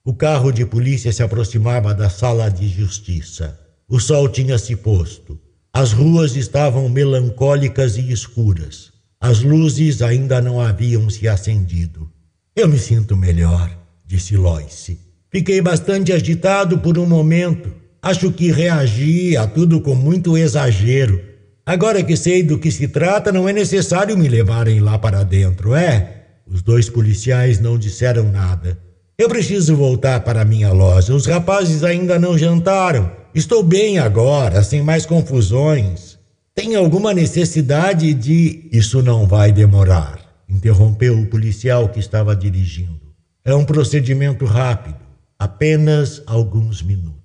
O 0.05 0.15
carro 0.15 0.53
de 0.53 0.65
polícia 0.65 1.13
se 1.13 1.23
aproximava 1.25 1.93
da 1.93 2.09
sala 2.09 2.49
de 2.49 2.69
justiça. 2.69 3.59
O 3.89 3.99
sol 3.99 4.29
tinha 4.29 4.59
se 4.59 4.77
posto. 4.77 5.37
As 5.73 5.93
ruas 5.93 6.37
estavam 6.37 6.89
melancólicas 6.89 7.97
e 7.97 8.13
escuras. 8.13 8.93
As 9.21 9.43
luzes 9.43 10.03
ainda 10.03 10.41
não 10.41 10.61
haviam 10.61 11.11
se 11.11 11.27
acendido. 11.27 12.09
Eu 12.55 12.69
me 12.69 12.79
sinto 12.79 13.17
melhor, 13.17 13.77
disse 14.07 14.37
Lois. 14.37 14.93
Fiquei 15.33 15.61
bastante 15.61 16.13
agitado 16.13 16.79
por 16.79 16.97
um 16.97 17.07
momento 17.07 17.84
Acho 18.05 18.31
que 18.31 18.53
reagi 18.53 19.35
a 19.35 19.47
tudo 19.47 19.81
com 19.81 19.95
muito 19.95 20.37
exagero. 20.37 21.19
Agora 21.65 22.03
que 22.03 22.19
sei 22.19 22.43
do 22.43 22.59
que 22.59 22.71
se 22.71 22.87
trata, 22.87 23.33
não 23.33 23.49
é 23.49 23.53
necessário 23.55 24.15
me 24.15 24.29
levarem 24.29 24.79
lá 24.79 24.99
para 24.99 25.23
dentro, 25.23 25.75
é? 25.75 26.25
Os 26.47 26.61
dois 26.61 26.91
policiais 26.91 27.59
não 27.59 27.79
disseram 27.79 28.31
nada. 28.31 28.79
Eu 29.17 29.27
preciso 29.27 29.75
voltar 29.75 30.21
para 30.21 30.45
minha 30.45 30.71
loja. 30.71 31.15
Os 31.15 31.25
rapazes 31.25 31.83
ainda 31.83 32.19
não 32.19 32.37
jantaram. 32.37 33.11
Estou 33.35 33.63
bem 33.63 33.99
agora, 33.99 34.63
sem 34.63 34.83
mais 34.83 35.07
confusões. 35.07 36.19
Tem 36.55 36.77
alguma 36.77 37.15
necessidade 37.15 38.13
de. 38.13 38.69
Isso 38.71 39.03
não 39.03 39.27
vai 39.27 39.51
demorar, 39.51 40.21
interrompeu 40.47 41.19
o 41.19 41.27
policial 41.27 41.89
que 41.89 42.01
estava 42.01 42.37
dirigindo. 42.37 43.01
É 43.43 43.55
um 43.55 43.65
procedimento 43.65 44.45
rápido, 44.45 44.99
apenas 45.39 46.23
alguns 46.27 46.83
minutos. 46.83 47.24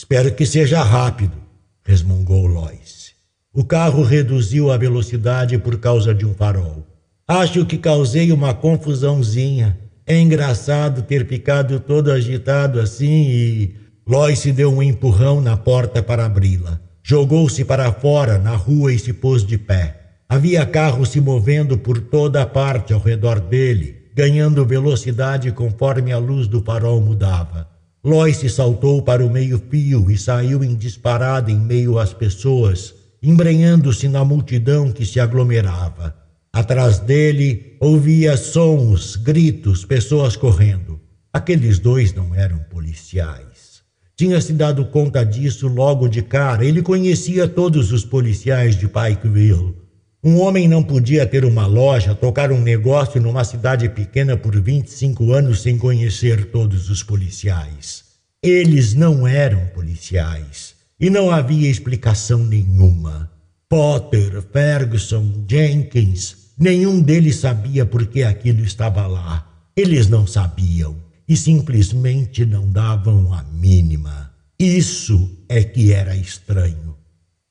Espero 0.00 0.32
que 0.32 0.46
seja 0.46 0.82
rápido, 0.82 1.36
resmungou 1.84 2.46
Lois. 2.46 3.10
O 3.52 3.62
carro 3.62 4.02
reduziu 4.02 4.72
a 4.72 4.78
velocidade 4.78 5.58
por 5.58 5.78
causa 5.78 6.14
de 6.14 6.24
um 6.24 6.32
farol. 6.32 6.86
Acho 7.28 7.66
que 7.66 7.76
causei 7.76 8.32
uma 8.32 8.54
confusãozinha. 8.54 9.78
É 10.06 10.18
engraçado 10.18 11.02
ter 11.02 11.26
ficado 11.26 11.78
todo 11.78 12.10
agitado 12.10 12.80
assim 12.80 13.26
e. 13.28 13.76
Lois 14.06 14.42
deu 14.46 14.72
um 14.72 14.82
empurrão 14.82 15.38
na 15.38 15.54
porta 15.54 16.02
para 16.02 16.24
abri-la. 16.24 16.80
Jogou-se 17.02 17.62
para 17.66 17.92
fora 17.92 18.38
na 18.38 18.56
rua 18.56 18.94
e 18.94 18.98
se 18.98 19.12
pôs 19.12 19.44
de 19.44 19.58
pé. 19.58 20.00
Havia 20.26 20.64
carros 20.64 21.10
se 21.10 21.20
movendo 21.20 21.76
por 21.76 22.00
toda 22.00 22.40
a 22.40 22.46
parte 22.46 22.94
ao 22.94 23.00
redor 23.00 23.38
dele, 23.38 23.96
ganhando 24.14 24.64
velocidade 24.64 25.52
conforme 25.52 26.10
a 26.10 26.16
luz 26.16 26.48
do 26.48 26.62
farol 26.62 27.02
mudava. 27.02 27.68
Lois 28.02 28.38
saltou 28.50 29.02
para 29.02 29.24
o 29.24 29.28
meio-fio 29.28 30.10
e 30.10 30.16
saiu 30.16 30.64
em 30.64 30.74
disparada 30.74 31.50
em 31.50 31.60
meio 31.60 31.98
às 31.98 32.14
pessoas, 32.14 32.94
embrenhando-se 33.22 34.08
na 34.08 34.24
multidão 34.24 34.90
que 34.90 35.04
se 35.04 35.20
aglomerava. 35.20 36.16
Atrás 36.50 36.98
dele 36.98 37.76
ouvia 37.78 38.38
sons, 38.38 39.16
gritos, 39.16 39.84
pessoas 39.84 40.34
correndo. 40.34 40.98
Aqueles 41.30 41.78
dois 41.78 42.14
não 42.14 42.34
eram 42.34 42.58
policiais. 42.70 43.82
Tinha 44.16 44.40
se 44.40 44.54
dado 44.54 44.86
conta 44.86 45.22
disso 45.22 45.68
logo 45.68 46.08
de 46.08 46.22
cara. 46.22 46.64
Ele 46.64 46.80
conhecia 46.80 47.46
todos 47.46 47.92
os 47.92 48.04
policiais 48.04 48.76
de 48.76 48.88
Pikeville. 48.88 49.74
Um 50.22 50.38
homem 50.38 50.68
não 50.68 50.82
podia 50.82 51.26
ter 51.26 51.44
uma 51.44 51.66
loja, 51.66 52.14
tocar 52.14 52.52
um 52.52 52.60
negócio 52.60 53.20
numa 53.20 53.42
cidade 53.44 53.88
pequena 53.88 54.36
por 54.36 54.60
25 54.60 55.32
anos 55.32 55.62
sem 55.62 55.78
conhecer 55.78 56.50
todos 56.50 56.90
os 56.90 57.02
policiais. 57.02 58.04
Eles 58.42 58.94
não 58.94 59.26
eram 59.26 59.66
policiais 59.68 60.74
e 60.98 61.08
não 61.08 61.30
havia 61.30 61.70
explicação 61.70 62.44
nenhuma. 62.44 63.30
Potter, 63.68 64.42
Ferguson, 64.52 65.44
Jenkins, 65.48 66.40
Nenhum 66.60 67.00
deles 67.00 67.36
sabia 67.36 67.86
por 67.86 68.06
que 68.06 68.22
aquilo 68.22 68.62
estava 68.62 69.06
lá. 69.06 69.50
Eles 69.74 70.08
não 70.08 70.26
sabiam 70.26 70.94
e 71.26 71.34
simplesmente 71.34 72.44
não 72.44 72.70
davam 72.70 73.32
a 73.32 73.42
mínima. 73.44 74.30
Isso 74.58 75.38
é 75.48 75.64
que 75.64 75.90
era 75.90 76.14
estranho. 76.14 76.96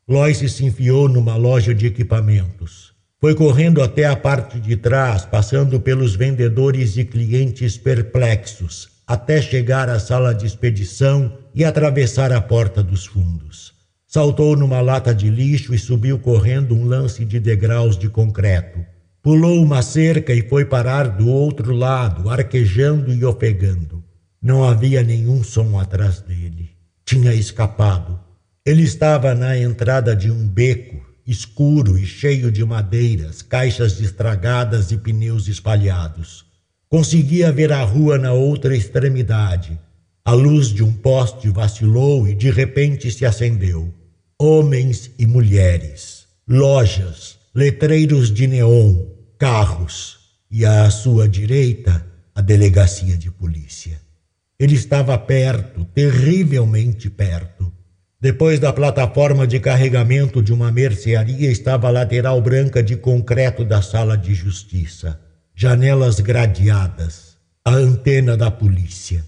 Lois 0.10 0.40
se 0.40 0.66
enfiou 0.66 1.08
numa 1.08 1.36
loja 1.36 1.72
de 1.72 1.86
equipamentos. 1.86 2.94
Foi 3.22 3.36
correndo 3.36 3.80
até 3.80 4.06
a 4.06 4.16
parte 4.16 4.60
de 4.60 4.76
trás, 4.76 5.24
passando 5.24 5.80
pelos 5.80 6.16
vendedores 6.16 6.98
e 6.98 7.06
clientes 7.06 7.78
perplexos, 7.78 8.90
até 9.06 9.40
chegar 9.40 9.88
à 9.88 10.00
sala 10.00 10.34
de 10.34 10.48
expedição 10.48 11.38
e 11.54 11.64
atravessar 11.64 12.34
a 12.34 12.42
porta 12.42 12.82
dos 12.82 13.06
fundos. 13.06 13.72
Saltou 14.08 14.58
numa 14.58 14.82
lata 14.82 15.14
de 15.14 15.30
lixo 15.30 15.76
e 15.76 15.78
subiu 15.78 16.18
correndo 16.18 16.74
um 16.74 16.86
lance 16.86 17.24
de 17.24 17.40
degraus 17.40 17.96
de 17.96 18.10
concreto. 18.10 18.80
Pulou 19.22 19.62
uma 19.62 19.84
cerca 19.84 20.34
e 20.34 20.42
foi 20.42 20.66
parar 20.66 21.08
do 21.08 21.30
outro 21.30 21.72
lado, 21.72 22.32
arquejando 22.32 23.14
e 23.14 23.24
ofegando. 23.24 24.04
Não 24.42 24.64
havia 24.64 25.04
nenhum 25.04 25.44
som 25.44 25.78
atrás 25.78 26.20
dele. 26.20 26.72
Tinha 27.06 27.32
escapado. 27.32 28.29
Ele 28.70 28.84
estava 28.84 29.34
na 29.34 29.58
entrada 29.58 30.16
de 30.16 30.30
um 30.30 30.48
beco, 30.48 31.04
escuro 31.26 31.98
e 31.98 32.06
cheio 32.06 32.52
de 32.52 32.64
madeiras, 32.64 33.42
caixas 33.42 34.00
estragadas 34.00 34.92
e 34.92 34.98
pneus 34.98 35.48
espalhados. 35.48 36.46
Conseguia 36.88 37.52
ver 37.52 37.74
a 37.74 37.82
rua 37.82 38.20
na 38.20 38.32
outra 38.32 38.78
extremidade. 38.78 39.76
A 40.24 40.34
luz 40.34 40.68
de 40.68 40.84
um 40.84 40.94
poste 40.94 41.50
vacilou 41.50 42.28
e 42.28 42.36
de 42.36 42.52
repente 42.52 43.10
se 43.10 43.26
acendeu. 43.26 43.92
Homens 44.40 45.10
e 45.18 45.26
mulheres, 45.26 46.28
lojas, 46.48 47.40
letreiros 47.56 48.32
de 48.32 48.46
neon, 48.46 49.04
carros 49.40 50.20
e 50.52 50.64
à 50.64 50.88
sua 50.92 51.28
direita 51.28 52.06
a 52.36 52.42
delegacia 52.42 53.18
de 53.18 53.32
polícia. 53.32 54.00
Ele 54.60 54.76
estava 54.76 55.18
perto, 55.18 55.86
terrivelmente 55.86 57.10
perto. 57.10 57.79
Depois 58.22 58.60
da 58.60 58.74
plataforma 58.74 59.48
de 59.48 59.62
carregamento 59.62 60.44
de 60.44 60.52
uma 60.52 60.70
mercearia 60.70 61.50
estava 61.50 61.88
a 61.88 61.92
lateral 61.92 62.42
branca 62.42 62.84
de 62.84 62.98
concreto 62.98 63.64
da 63.64 63.82
sala 63.82 64.18
de 64.18 64.34
justiça. 64.34 65.18
Janelas 65.56 66.20
gradeadas, 66.20 67.38
a 67.64 67.72
antena 67.72 68.36
da 68.36 68.52
polícia. 68.52 69.24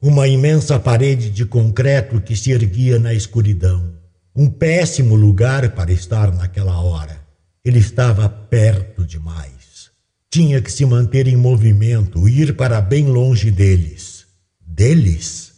Uma 0.00 0.26
imensa 0.26 0.78
parede 0.78 1.28
de 1.28 1.44
concreto 1.44 2.22
que 2.22 2.34
se 2.34 2.50
erguia 2.52 2.98
na 2.98 3.12
escuridão. 3.12 3.92
Um 4.34 4.48
péssimo 4.48 5.14
lugar 5.14 5.72
para 5.72 5.92
estar 5.92 6.34
naquela 6.34 6.80
hora. 6.80 7.20
Ele 7.62 7.80
estava 7.80 8.30
perto 8.30 9.04
demais. 9.04 9.90
Tinha 10.30 10.62
que 10.62 10.72
se 10.72 10.86
manter 10.86 11.28
em 11.28 11.36
movimento, 11.36 12.26
ir 12.26 12.56
para 12.56 12.80
bem 12.80 13.08
longe 13.08 13.50
deles. 13.50 14.24
Deles? 14.58 15.51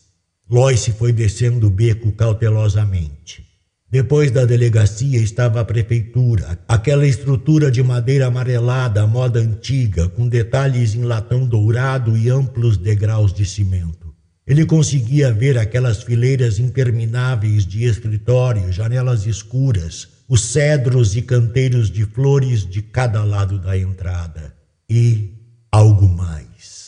Lois 0.50 0.86
foi 0.88 1.12
descendo 1.12 1.68
o 1.68 1.70
beco 1.70 2.12
cautelosamente. 2.12 3.44
Depois 3.90 4.30
da 4.30 4.44
delegacia 4.44 5.18
estava 5.18 5.60
a 5.60 5.64
prefeitura, 5.64 6.58
aquela 6.68 7.06
estrutura 7.06 7.70
de 7.70 7.82
madeira 7.82 8.26
amarelada 8.26 9.02
à 9.02 9.06
moda 9.06 9.40
antiga, 9.40 10.08
com 10.08 10.28
detalhes 10.28 10.94
em 10.94 11.04
latão 11.04 11.46
dourado 11.46 12.16
e 12.16 12.28
amplos 12.28 12.76
degraus 12.76 13.32
de 13.32 13.46
cimento. 13.46 14.12
Ele 14.46 14.66
conseguia 14.66 15.32
ver 15.32 15.56
aquelas 15.56 16.02
fileiras 16.02 16.58
intermináveis 16.58 17.64
de 17.64 17.84
escritórios, 17.84 18.74
janelas 18.74 19.26
escuras, 19.26 20.08
os 20.28 20.42
cedros 20.42 21.16
e 21.16 21.22
canteiros 21.22 21.90
de 21.90 22.04
flores 22.04 22.68
de 22.68 22.82
cada 22.82 23.24
lado 23.24 23.58
da 23.58 23.78
entrada. 23.78 24.54
E 24.90 25.30
algo 25.72 26.06
mais. 26.06 26.83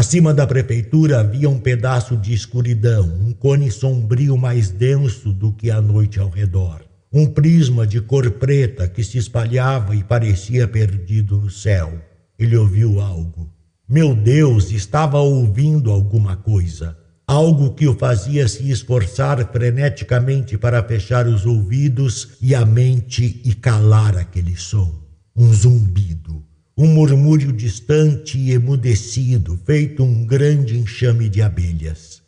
Acima 0.00 0.32
da 0.32 0.46
prefeitura 0.46 1.20
havia 1.20 1.50
um 1.50 1.58
pedaço 1.58 2.16
de 2.16 2.32
escuridão, 2.32 3.04
um 3.22 3.34
cone 3.34 3.70
sombrio 3.70 4.34
mais 4.34 4.70
denso 4.70 5.30
do 5.30 5.52
que 5.52 5.70
a 5.70 5.78
noite 5.78 6.18
ao 6.18 6.30
redor. 6.30 6.80
Um 7.12 7.26
prisma 7.26 7.86
de 7.86 8.00
cor 8.00 8.30
preta 8.30 8.88
que 8.88 9.04
se 9.04 9.18
espalhava 9.18 9.94
e 9.94 10.02
parecia 10.02 10.66
perdido 10.66 11.36
no 11.36 11.50
céu. 11.50 12.00
Ele 12.38 12.56
ouviu 12.56 12.98
algo. 12.98 13.52
Meu 13.86 14.16
Deus, 14.16 14.70
estava 14.70 15.18
ouvindo 15.18 15.90
alguma 15.90 16.34
coisa 16.34 16.96
algo 17.26 17.74
que 17.74 17.86
o 17.86 17.94
fazia 17.94 18.48
se 18.48 18.70
esforçar 18.70 19.52
freneticamente 19.52 20.56
para 20.56 20.82
fechar 20.82 21.26
os 21.26 21.44
ouvidos 21.44 22.38
e 22.40 22.54
a 22.54 22.64
mente 22.64 23.42
e 23.44 23.54
calar 23.54 24.16
aquele 24.16 24.56
som. 24.56 24.98
Um 25.36 25.52
zumbido, 25.52 26.42
um 26.82 26.86
murmúrio 26.86 27.52
distante 27.52 28.38
e 28.38 28.52
emudecido, 28.52 29.60
feito 29.66 30.02
um 30.02 30.24
grande 30.24 30.78
enxame 30.78 31.28
de 31.28 31.42
abelhas. 31.42 32.22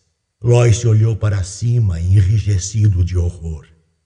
Lois 0.45 0.85
olhou 0.85 1.17
para 1.17 1.43
cima, 1.43 1.99
enrijecido 1.99 3.03
de 3.03 3.17
horror. 3.17 3.65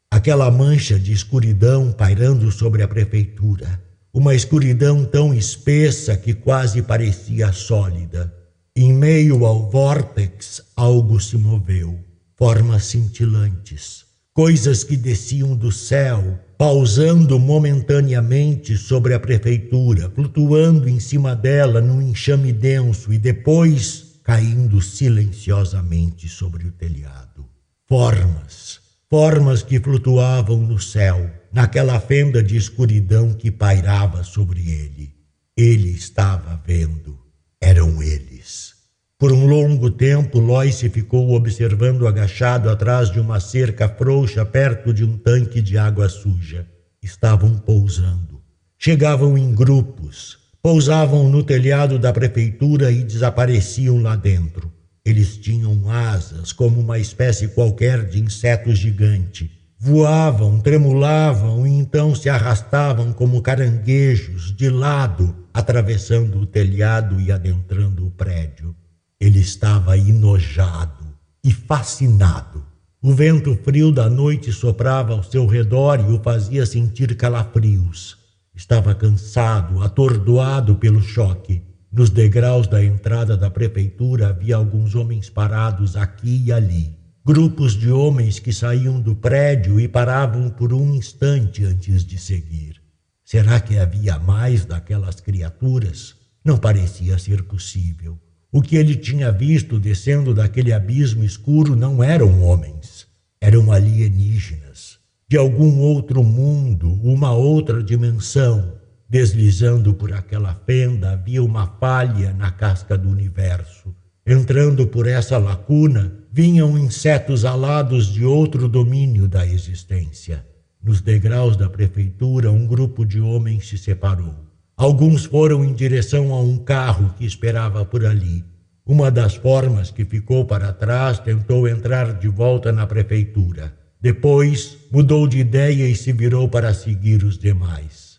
Aquela 0.08 0.48
mancha 0.48 1.00
de 1.00 1.12
escuridão 1.12 1.90
pairando 1.90 2.52
sobre 2.52 2.84
a 2.84 2.86
prefeitura. 2.86 3.82
Uma 4.14 4.36
escuridão 4.36 5.04
tão 5.04 5.34
espessa 5.34 6.16
que 6.16 6.32
quase 6.32 6.80
parecia 6.80 7.52
sólida 7.52 8.32
em 8.76 8.92
meio 8.92 9.44
ao 9.44 9.68
vórtex, 9.68 10.62
algo 10.76 11.18
se 11.18 11.36
moveu, 11.36 11.98
formas 12.36 12.84
cintilantes, 12.84 14.04
coisas 14.32 14.84
que 14.84 14.96
desciam 14.96 15.56
do 15.56 15.72
céu, 15.72 16.38
pausando 16.58 17.38
momentaneamente 17.38 18.76
sobre 18.76 19.12
a 19.12 19.20
prefeitura, 19.20 20.10
flutuando 20.10 20.88
em 20.88 20.98
cima 20.98 21.36
dela 21.36 21.80
num 21.80 22.00
enxame 22.00 22.52
denso 22.52 23.12
e 23.12 23.18
depois 23.18 24.20
caindo 24.22 24.80
silenciosamente 24.80 26.28
sobre 26.28 26.66
o 26.66 26.72
telhado. 26.72 27.46
Formas, 27.86 28.80
formas 29.08 29.62
que 29.62 29.78
flutuavam 29.78 30.58
no 30.58 30.80
céu, 30.80 31.30
naquela 31.52 32.00
fenda 32.00 32.42
de 32.42 32.56
escuridão 32.56 33.32
que 33.32 33.50
pairava 33.50 34.24
sobre 34.24 34.60
ele. 34.60 35.14
Ele 35.56 35.90
estava 35.90 36.60
vendo. 36.66 37.18
Eram 37.60 38.02
eles. 38.02 38.75
Por 39.18 39.32
um 39.32 39.46
longo 39.46 39.90
tempo, 39.90 40.38
Lois 40.38 40.78
ficou 40.78 41.32
observando 41.32 42.06
agachado 42.06 42.68
atrás 42.68 43.10
de 43.10 43.18
uma 43.18 43.40
cerca 43.40 43.88
frouxa 43.88 44.44
perto 44.44 44.92
de 44.92 45.04
um 45.04 45.16
tanque 45.16 45.62
de 45.62 45.78
água 45.78 46.06
suja. 46.06 46.66
Estavam 47.02 47.56
pousando. 47.56 48.42
Chegavam 48.78 49.38
em 49.38 49.54
grupos, 49.54 50.36
pousavam 50.60 51.30
no 51.30 51.42
telhado 51.42 51.98
da 51.98 52.12
prefeitura 52.12 52.90
e 52.92 53.02
desapareciam 53.02 54.02
lá 54.02 54.16
dentro. 54.16 54.70
Eles 55.02 55.38
tinham 55.38 55.88
asas, 55.88 56.52
como 56.52 56.78
uma 56.78 56.98
espécie 56.98 57.48
qualquer 57.48 58.06
de 58.06 58.20
inseto 58.20 58.74
gigante. 58.74 59.50
Voavam, 59.78 60.60
tremulavam 60.60 61.66
e 61.66 61.70
então 61.70 62.14
se 62.14 62.28
arrastavam 62.28 63.14
como 63.14 63.40
caranguejos, 63.40 64.54
de 64.54 64.68
lado, 64.68 65.34
atravessando 65.54 66.38
o 66.38 66.44
telhado 66.44 67.18
e 67.18 67.32
adentrando 67.32 68.06
o 68.06 68.10
prédio. 68.10 68.76
Ele 69.18 69.38
estava 69.38 69.96
enojado 69.96 71.06
e 71.42 71.50
fascinado. 71.50 72.62
O 73.00 73.14
vento 73.14 73.56
frio 73.64 73.90
da 73.90 74.10
noite 74.10 74.52
soprava 74.52 75.14
ao 75.14 75.22
seu 75.22 75.46
redor 75.46 76.00
e 76.00 76.12
o 76.12 76.22
fazia 76.22 76.66
sentir 76.66 77.16
calafrios. 77.16 78.18
Estava 78.54 78.94
cansado, 78.94 79.82
atordoado 79.82 80.76
pelo 80.76 81.00
choque. 81.00 81.62
Nos 81.90 82.10
degraus 82.10 82.66
da 82.66 82.84
entrada 82.84 83.36
da 83.36 83.48
prefeitura 83.48 84.28
havia 84.28 84.56
alguns 84.56 84.94
homens 84.94 85.30
parados 85.30 85.96
aqui 85.96 86.42
e 86.44 86.52
ali. 86.52 86.94
Grupos 87.24 87.72
de 87.72 87.90
homens 87.90 88.38
que 88.38 88.52
saíam 88.52 89.00
do 89.00 89.14
prédio 89.14 89.80
e 89.80 89.88
paravam 89.88 90.50
por 90.50 90.74
um 90.74 90.94
instante 90.94 91.64
antes 91.64 92.04
de 92.04 92.18
seguir. 92.18 92.82
Será 93.24 93.60
que 93.60 93.78
havia 93.78 94.18
mais 94.18 94.66
daquelas 94.66 95.20
criaturas? 95.20 96.14
Não 96.44 96.58
parecia 96.58 97.18
ser 97.18 97.44
possível. 97.44 98.18
O 98.56 98.62
que 98.62 98.74
ele 98.74 98.96
tinha 98.96 99.30
visto 99.30 99.78
descendo 99.78 100.32
daquele 100.32 100.72
abismo 100.72 101.22
escuro 101.22 101.76
não 101.76 102.02
eram 102.02 102.42
homens, 102.42 103.06
eram 103.38 103.70
alienígenas, 103.70 104.98
de 105.28 105.36
algum 105.36 105.78
outro 105.78 106.24
mundo, 106.24 106.90
uma 107.04 107.32
outra 107.32 107.82
dimensão. 107.82 108.72
Deslizando 109.06 109.92
por 109.92 110.10
aquela 110.10 110.54
fenda 110.54 111.10
havia 111.10 111.44
uma 111.44 111.66
falha 111.66 112.32
na 112.32 112.50
casca 112.50 112.96
do 112.96 113.10
universo. 113.10 113.94
Entrando 114.26 114.86
por 114.86 115.06
essa 115.06 115.36
lacuna, 115.36 116.14
vinham 116.32 116.78
insetos 116.78 117.44
alados 117.44 118.06
de 118.06 118.24
outro 118.24 118.70
domínio 118.70 119.28
da 119.28 119.46
existência. 119.46 120.42
Nos 120.82 121.02
degraus 121.02 121.58
da 121.58 121.68
prefeitura, 121.68 122.50
um 122.50 122.66
grupo 122.66 123.04
de 123.04 123.20
homens 123.20 123.68
se 123.68 123.76
separou. 123.76 124.45
Alguns 124.78 125.24
foram 125.24 125.64
em 125.64 125.72
direção 125.72 126.34
a 126.34 126.40
um 126.40 126.58
carro 126.58 127.14
que 127.16 127.24
esperava 127.24 127.82
por 127.82 128.04
ali. 128.04 128.44
Uma 128.84 129.10
das 129.10 129.34
formas 129.34 129.90
que 129.90 130.04
ficou 130.04 130.44
para 130.44 130.70
trás 130.70 131.18
tentou 131.18 131.66
entrar 131.66 132.12
de 132.12 132.28
volta 132.28 132.70
na 132.70 132.86
prefeitura. 132.86 133.74
Depois 133.98 134.76
mudou 134.92 135.26
de 135.26 135.38
ideia 135.38 135.88
e 135.88 135.96
se 135.96 136.12
virou 136.12 136.46
para 136.46 136.74
seguir 136.74 137.24
os 137.24 137.38
demais. 137.38 138.18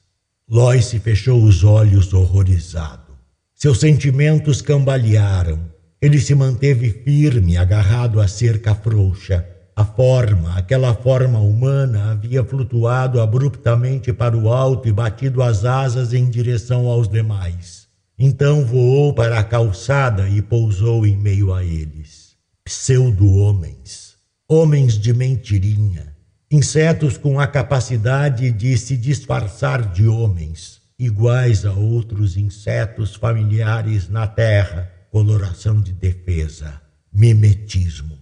Lois 0.49 0.91
fechou 0.93 1.43
os 1.43 1.63
olhos 1.63 2.11
horrorizado. 2.11 3.15
Seus 3.53 3.79
sentimentos 3.79 4.59
cambalearam. 4.59 5.59
Ele 6.01 6.19
se 6.19 6.33
manteve 6.33 6.89
firme, 6.89 7.55
agarrado 7.55 8.19
à 8.19 8.27
cerca 8.27 8.73
frouxa. 8.73 9.45
A 9.77 9.85
forma, 9.85 10.57
aquela 10.57 10.91
forma 10.95 11.39
humana, 11.39 12.09
havia 12.09 12.43
flutuado 12.43 13.21
abruptamente 13.21 14.11
para 14.11 14.35
o 14.35 14.51
alto 14.51 14.87
e 14.87 14.91
batido 14.91 15.43
as 15.43 15.65
asas 15.65 16.15
em 16.15 16.27
direção 16.27 16.87
aos 16.87 17.07
demais. 17.07 17.87
Então 18.17 18.65
voou 18.65 19.13
para 19.13 19.37
a 19.37 19.43
calçada 19.43 20.27
e 20.27 20.41
pousou 20.41 21.05
em 21.05 21.15
meio 21.15 21.53
a 21.53 21.63
eles. 21.63 22.35
Pseudo-homens, 22.65 24.15
homens 24.49 24.97
de 24.97 25.13
mentirinha, 25.13 26.11
insetos 26.49 27.15
com 27.15 27.39
a 27.39 27.45
capacidade 27.45 28.51
de 28.51 28.75
se 28.79 28.97
disfarçar 28.97 29.91
de 29.91 30.07
homens, 30.07 30.81
iguais 30.97 31.67
a 31.67 31.73
outros 31.73 32.35
insetos 32.35 33.13
familiares 33.13 34.09
na 34.09 34.25
Terra, 34.25 34.91
coloração 35.11 35.79
de 35.79 35.93
defesa, 35.93 36.81
mimetismo. 37.13 38.16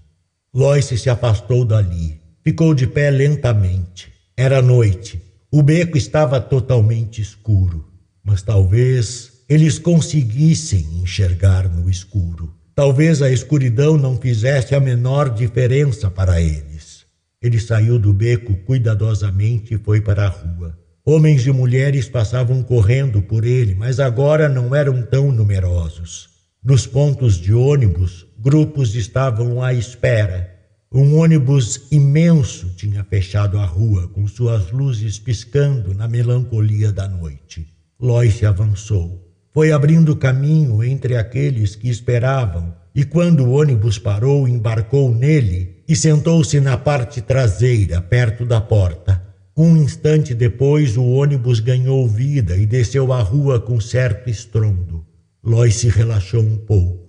Lois 0.56 0.86
se 0.86 1.10
afastou 1.10 1.66
dali. 1.66 2.22
Ficou 2.42 2.74
de 2.74 2.88
pé 2.88 3.12
lentamente. 3.12 4.08
Era 4.38 4.62
noite. 4.62 5.22
O 5.52 5.62
beco 5.62 5.98
estava 5.98 6.40
totalmente 6.40 7.22
escuro. 7.22 7.86
Mas 8.24 8.42
talvez 8.42 9.34
eles 9.50 9.78
conseguissem 9.78 11.02
enxergar 11.02 11.68
no 11.68 11.90
escuro. 11.90 12.56
Talvez 12.74 13.22
a 13.22 13.30
escuridão 13.30 13.98
não 13.98 14.16
fizesse 14.16 14.74
a 14.74 14.80
menor 14.80 15.30
diferença 15.30 16.10
para 16.10 16.40
eles. 16.40 17.04
Ele 17.42 17.60
saiu 17.60 18.00
do 18.00 18.14
beco 18.14 18.56
cuidadosamente 18.66 19.74
e 19.74 19.78
foi 19.78 20.00
para 20.00 20.24
a 20.26 20.30
rua. 20.30 20.80
Homens 21.06 21.46
e 21.46 21.52
mulheres 21.52 22.08
passavam 22.08 22.64
correndo 22.64 23.22
por 23.22 23.44
ele, 23.44 23.76
mas 23.76 24.00
agora 24.00 24.48
não 24.48 24.74
eram 24.74 25.02
tão 25.02 25.34
numerosos. 25.34 26.30
Nos 26.64 26.88
pontos 26.88 27.36
de 27.36 27.54
ônibus, 27.54 28.25
grupos 28.46 28.94
estavam 28.94 29.60
à 29.60 29.74
espera. 29.74 30.54
Um 30.94 31.18
ônibus 31.18 31.88
imenso 31.92 32.76
tinha 32.76 33.04
fechado 33.04 33.58
a 33.58 33.66
rua, 33.66 34.08
com 34.10 34.28
suas 34.28 34.70
luzes 34.70 35.18
piscando 35.18 35.96
na 35.96 36.08
melancolia 36.08 36.92
da 36.92 37.08
noite. 37.08 37.66
Lois 38.00 38.44
avançou. 38.44 39.20
Foi 39.52 39.72
abrindo 39.72 40.16
caminho 40.16 40.84
entre 40.84 41.18
aqueles 41.18 41.76
que 41.76 41.90
esperavam, 41.90 42.72
e 42.94 43.04
quando 43.04 43.46
o 43.46 43.52
ônibus 43.54 43.98
parou, 43.98 44.48
embarcou 44.48 45.12
nele 45.12 45.84
e 45.88 45.96
sentou-se 45.96 46.60
na 46.60 46.78
parte 46.78 47.22
traseira, 47.22 48.00
perto 48.00 48.46
da 48.46 48.62
porta. 48.62 49.26
Um 49.58 49.76
instante 49.76 50.36
depois, 50.36 50.96
o 50.96 51.04
ônibus 51.04 51.60
ganhou 51.60 52.08
vida 52.08 52.56
e 52.56 52.68
desceu 52.68 53.12
a 53.12 53.24
rua 53.24 53.60
com 53.60 53.82
certo 53.82 54.30
estrondo. 54.30 55.04
Lois 55.44 55.74
se 55.78 55.90
relaxou 55.90 56.44
um 56.44 56.58
pouco. 56.58 57.05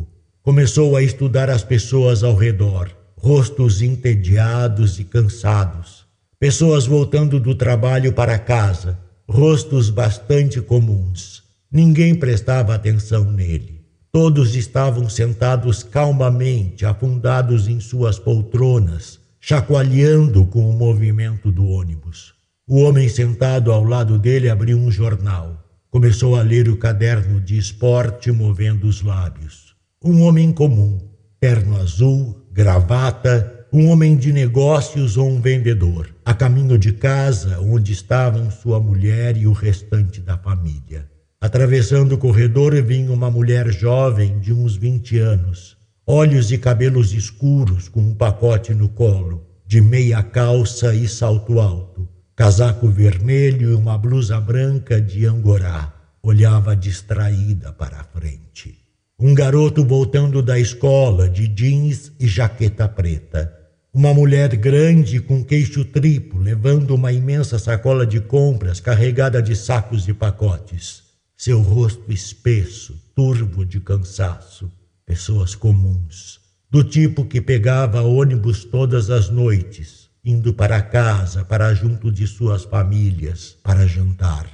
Começou 0.47 0.95
a 0.95 1.03
estudar 1.03 1.51
as 1.51 1.65
pessoas 1.65 2.23
ao 2.23 2.37
redor, 2.37 2.89
rostos 3.17 3.83
entediados 3.83 5.01
e 5.01 5.03
cansados, 5.03 6.07
pessoas 6.39 6.87
voltando 6.87 7.41
do 7.41 7.53
trabalho 7.53 8.13
para 8.13 8.39
casa, 8.39 8.97
rostos 9.29 9.91
bastante 9.91 10.61
comuns. 10.61 11.43
Ninguém 11.69 12.15
prestava 12.15 12.77
atenção 12.77 13.25
nele. 13.25 13.81
Todos 14.13 14.55
estavam 14.55 15.11
sentados 15.11 15.83
calmamente, 15.83 16.87
afundados 16.87 17.67
em 17.67 17.81
suas 17.81 18.17
poltronas, 18.17 19.19
chacoalhando 19.41 20.47
com 20.47 20.71
o 20.71 20.73
movimento 20.73 21.51
do 21.51 21.67
ônibus. 21.67 22.35
O 22.69 22.83
homem 22.83 23.09
sentado 23.09 23.73
ao 23.73 23.83
lado 23.83 24.17
dele 24.17 24.49
abriu 24.49 24.79
um 24.79 24.93
jornal. 24.93 25.61
Começou 25.91 26.37
a 26.37 26.43
ler 26.43 26.69
o 26.69 26.77
caderno 26.77 27.41
de 27.41 27.59
esporte, 27.59 28.31
movendo 28.31 28.87
os 28.87 29.03
lábios. 29.03 29.66
Um 30.05 30.23
homem 30.23 30.53
comum, 30.53 30.99
terno 31.41 31.77
azul, 31.77 32.47
gravata, 32.53 33.67
um 33.73 33.89
homem 33.89 34.17
de 34.17 34.33
negócios 34.33 35.17
ou 35.17 35.29
um 35.29 35.41
vendedor, 35.41 36.15
a 36.25 36.33
caminho 36.33 36.79
de 36.79 36.93
casa 36.93 37.61
onde 37.61 37.93
estavam 37.93 38.51
sua 38.51 38.79
mulher 38.81 39.37
e 39.37 39.47
o 39.47 39.53
restante 39.53 40.21
da 40.21 40.37
família. 40.39 41.09
Atravessando 41.41 42.15
o 42.15 42.19
corredor 42.19 42.75
vinha 42.83 43.13
uma 43.13 43.31
mulher 43.31 43.71
jovem 43.73 44.39
de 44.39 44.53
uns 44.53 44.77
vinte 44.77 45.19
anos, 45.19 45.77
olhos 46.07 46.51
e 46.53 46.59
cabelos 46.59 47.13
escuros 47.13 47.89
com 47.89 48.01
um 48.01 48.15
pacote 48.15 48.75
no 48.75 48.89
colo, 48.89 49.47
de 49.67 49.81
meia 49.81 50.23
calça 50.23 50.95
e 50.95 51.09
salto 51.09 51.61
alto 51.61 52.09
casaco 52.37 52.87
vermelho 52.89 53.71
e 53.71 53.75
uma 53.75 53.97
blusa 53.97 54.39
branca 54.39 55.01
de 55.01 55.25
angorá. 55.25 55.91
Olhava 56.23 56.77
distraída 56.77 57.73
para 57.73 58.01
a 58.01 58.05
frente. 58.05 58.76
Um 59.19 59.35
garoto 59.35 59.83
voltando 59.83 60.43
da 60.43 60.59
escola 60.59 61.27
de 61.27 61.49
jeans 61.49 62.13
e 62.21 62.29
jaqueta 62.29 62.87
preta. 62.87 63.51
Uma 63.91 64.13
mulher 64.13 64.55
grande 64.57 65.21
com 65.21 65.43
queixo 65.43 65.87
triplo, 65.87 66.39
levando 66.39 66.95
uma 66.95 67.11
imensa 67.11 67.59
sacola 67.59 68.07
de 68.07 68.21
compras 68.21 68.79
carregada 68.79 69.43
de 69.43 69.57
sacos 69.57 70.07
e 70.07 70.13
pacotes. 70.13 71.03
Seu 71.35 71.63
rosto 71.63 72.13
espesso, 72.13 72.95
turvo 73.15 73.65
de 73.65 73.81
cansaço. 73.81 74.71
Pessoas 75.07 75.55
comuns, 75.55 76.39
do 76.71 76.85
tipo 76.85 77.25
que 77.25 77.41
pegava 77.41 78.03
ônibus 78.03 78.65
todas 78.65 79.09
as 79.09 79.31
noites, 79.31 80.11
indo 80.23 80.53
para 80.53 80.83
casa, 80.83 81.43
para 81.43 81.73
junto 81.73 82.13
de 82.13 82.27
suas 82.27 82.65
famílias, 82.65 83.57
para 83.63 83.87
jantar, 83.87 84.47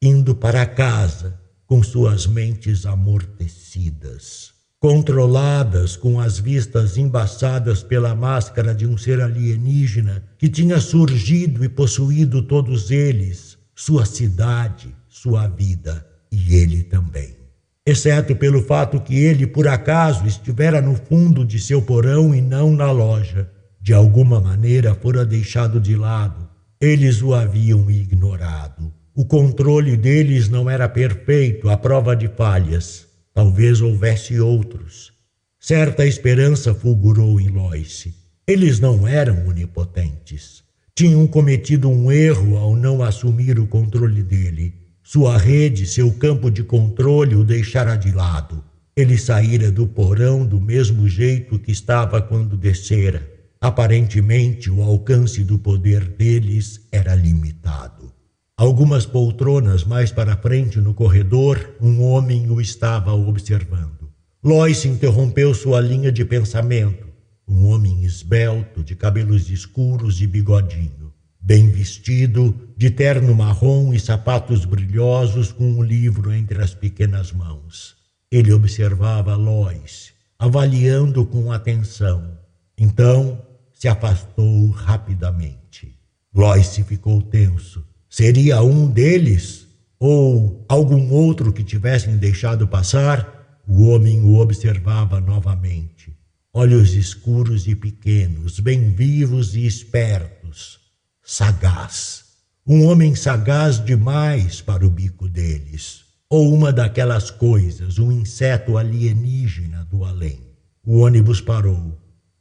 indo 0.00 0.32
para 0.32 0.64
casa 0.64 1.44
com 1.66 1.82
suas 1.82 2.26
mentes 2.26 2.86
amortecidas, 2.86 4.52
controladas 4.78 5.96
com 5.96 6.20
as 6.20 6.38
vistas 6.38 6.96
embaçadas 6.96 7.82
pela 7.82 8.14
máscara 8.14 8.74
de 8.74 8.86
um 8.86 8.96
ser 8.96 9.20
alienígena 9.20 10.22
que 10.38 10.48
tinha 10.48 10.80
surgido 10.80 11.64
e 11.64 11.68
possuído 11.68 12.42
todos 12.42 12.90
eles, 12.90 13.58
sua 13.74 14.04
cidade, 14.04 14.94
sua 15.08 15.48
vida 15.48 16.06
e 16.30 16.54
ele 16.54 16.84
também. 16.84 17.36
Exceto 17.84 18.34
pelo 18.34 18.62
fato 18.62 19.00
que 19.00 19.14
ele, 19.14 19.46
por 19.46 19.68
acaso, 19.68 20.26
estivera 20.26 20.80
no 20.80 20.94
fundo 20.94 21.44
de 21.44 21.60
seu 21.60 21.80
porão 21.80 22.34
e 22.34 22.40
não 22.40 22.72
na 22.72 22.90
loja 22.90 23.50
de 23.80 23.94
alguma 23.94 24.40
maneira 24.40 24.94
fora 24.94 25.24
deixado 25.24 25.80
de 25.80 25.94
lado. 25.94 26.48
Eles 26.80 27.22
o 27.22 27.32
haviam 27.32 27.88
ignorado. 27.88 28.92
O 29.16 29.24
controle 29.24 29.96
deles 29.96 30.48
não 30.48 30.68
era 30.68 30.88
perfeito, 30.88 31.70
à 31.70 31.76
prova 31.76 32.14
de 32.14 32.28
falhas. 32.28 33.06
Talvez 33.32 33.80
houvesse 33.80 34.38
outros. 34.38 35.10
Certa 35.58 36.06
esperança 36.06 36.74
fulgurou 36.74 37.40
em 37.40 37.48
Lois. 37.48 38.08
Eles 38.46 38.78
não 38.78 39.08
eram 39.08 39.48
onipotentes. 39.48 40.62
Tinham 40.94 41.26
cometido 41.26 41.88
um 41.88 42.12
erro 42.12 42.58
ao 42.58 42.76
não 42.76 43.02
assumir 43.02 43.58
o 43.58 43.66
controle 43.66 44.22
dele. 44.22 44.74
Sua 45.02 45.38
rede, 45.38 45.86
seu 45.86 46.12
campo 46.12 46.50
de 46.50 46.62
controle 46.62 47.34
o 47.34 47.42
deixara 47.42 47.96
de 47.96 48.12
lado. 48.12 48.62
Ele 48.94 49.16
saíra 49.16 49.72
do 49.72 49.88
porão 49.88 50.44
do 50.44 50.60
mesmo 50.60 51.08
jeito 51.08 51.58
que 51.58 51.72
estava 51.72 52.20
quando 52.20 52.56
descera 52.56 53.34
Aparentemente, 53.60 54.70
o 54.70 54.82
alcance 54.82 55.42
do 55.42 55.58
poder 55.58 56.04
deles 56.04 56.86
era 56.92 57.14
limitado. 57.14 58.12
Algumas 58.58 59.04
poltronas 59.04 59.84
mais 59.84 60.10
para 60.10 60.34
frente 60.34 60.80
no 60.80 60.94
corredor, 60.94 61.76
um 61.78 62.02
homem 62.02 62.50
o 62.50 62.58
estava 62.58 63.12
observando. 63.12 64.10
Lois 64.42 64.82
interrompeu 64.86 65.52
sua 65.52 65.78
linha 65.78 66.10
de 66.10 66.24
pensamento. 66.24 67.06
Um 67.46 67.66
homem 67.66 68.02
esbelto, 68.02 68.82
de 68.82 68.96
cabelos 68.96 69.50
escuros 69.50 70.22
e 70.22 70.26
bigodinho, 70.26 71.12
bem 71.38 71.68
vestido, 71.68 72.72
de 72.78 72.88
terno 72.88 73.34
marrom 73.34 73.92
e 73.92 74.00
sapatos 74.00 74.64
brilhosos, 74.64 75.52
com 75.52 75.72
um 75.72 75.82
livro 75.82 76.32
entre 76.32 76.62
as 76.62 76.72
pequenas 76.72 77.32
mãos. 77.32 77.94
Ele 78.32 78.54
observava 78.54 79.36
Lois, 79.36 80.14
avaliando 80.38 81.26
com 81.26 81.52
atenção. 81.52 82.38
Então 82.78 83.38
se 83.74 83.86
afastou 83.86 84.70
rapidamente. 84.70 85.94
Lois 86.34 86.74
ficou 86.78 87.20
tenso. 87.20 87.84
Seria 88.08 88.62
um 88.62 88.88
deles? 88.88 89.66
Ou 89.98 90.64
algum 90.68 91.10
outro 91.10 91.52
que 91.52 91.64
tivessem 91.64 92.16
deixado 92.16 92.68
passar? 92.68 93.62
O 93.66 93.86
homem 93.88 94.20
o 94.22 94.36
observava 94.36 95.20
novamente. 95.20 96.16
Olhos 96.52 96.94
escuros 96.94 97.66
e 97.66 97.74
pequenos, 97.74 98.60
bem 98.60 98.90
vivos 98.90 99.54
e 99.54 99.66
espertos. 99.66 100.78
Sagaz. 101.22 102.24
Um 102.66 102.86
homem 102.86 103.14
sagaz 103.14 103.84
demais 103.84 104.60
para 104.60 104.86
o 104.86 104.90
bico 104.90 105.28
deles. 105.28 106.04
Ou 106.28 106.52
uma 106.52 106.72
daquelas 106.72 107.30
coisas, 107.30 107.98
um 107.98 108.10
inseto 108.10 108.76
alienígena 108.76 109.84
do 109.84 110.04
além. 110.04 110.40
O 110.84 110.98
ônibus 110.98 111.40
parou. 111.40 111.96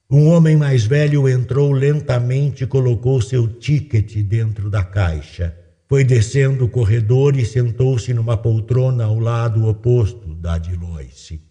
Um 0.10 0.28
homem 0.28 0.56
mais 0.56 0.86
velho 0.86 1.28
entrou 1.28 1.72
lentamente 1.72 2.64
e 2.64 2.68
colocou 2.68 3.20
seu 3.20 3.48
ticket 3.48 4.16
dentro 4.18 4.70
da 4.70 4.84
caixa. 4.84 5.58
Foi 5.88 6.04
descendo 6.04 6.66
o 6.66 6.70
corredor 6.70 7.36
e 7.36 7.44
sentou-se 7.44 8.14
numa 8.14 8.38
poltrona 8.38 9.06
ao 9.06 9.20
lado 9.20 9.68
oposto 9.68 10.36
da 10.36 10.60
de 10.60 10.76
Loice. 10.76 11.42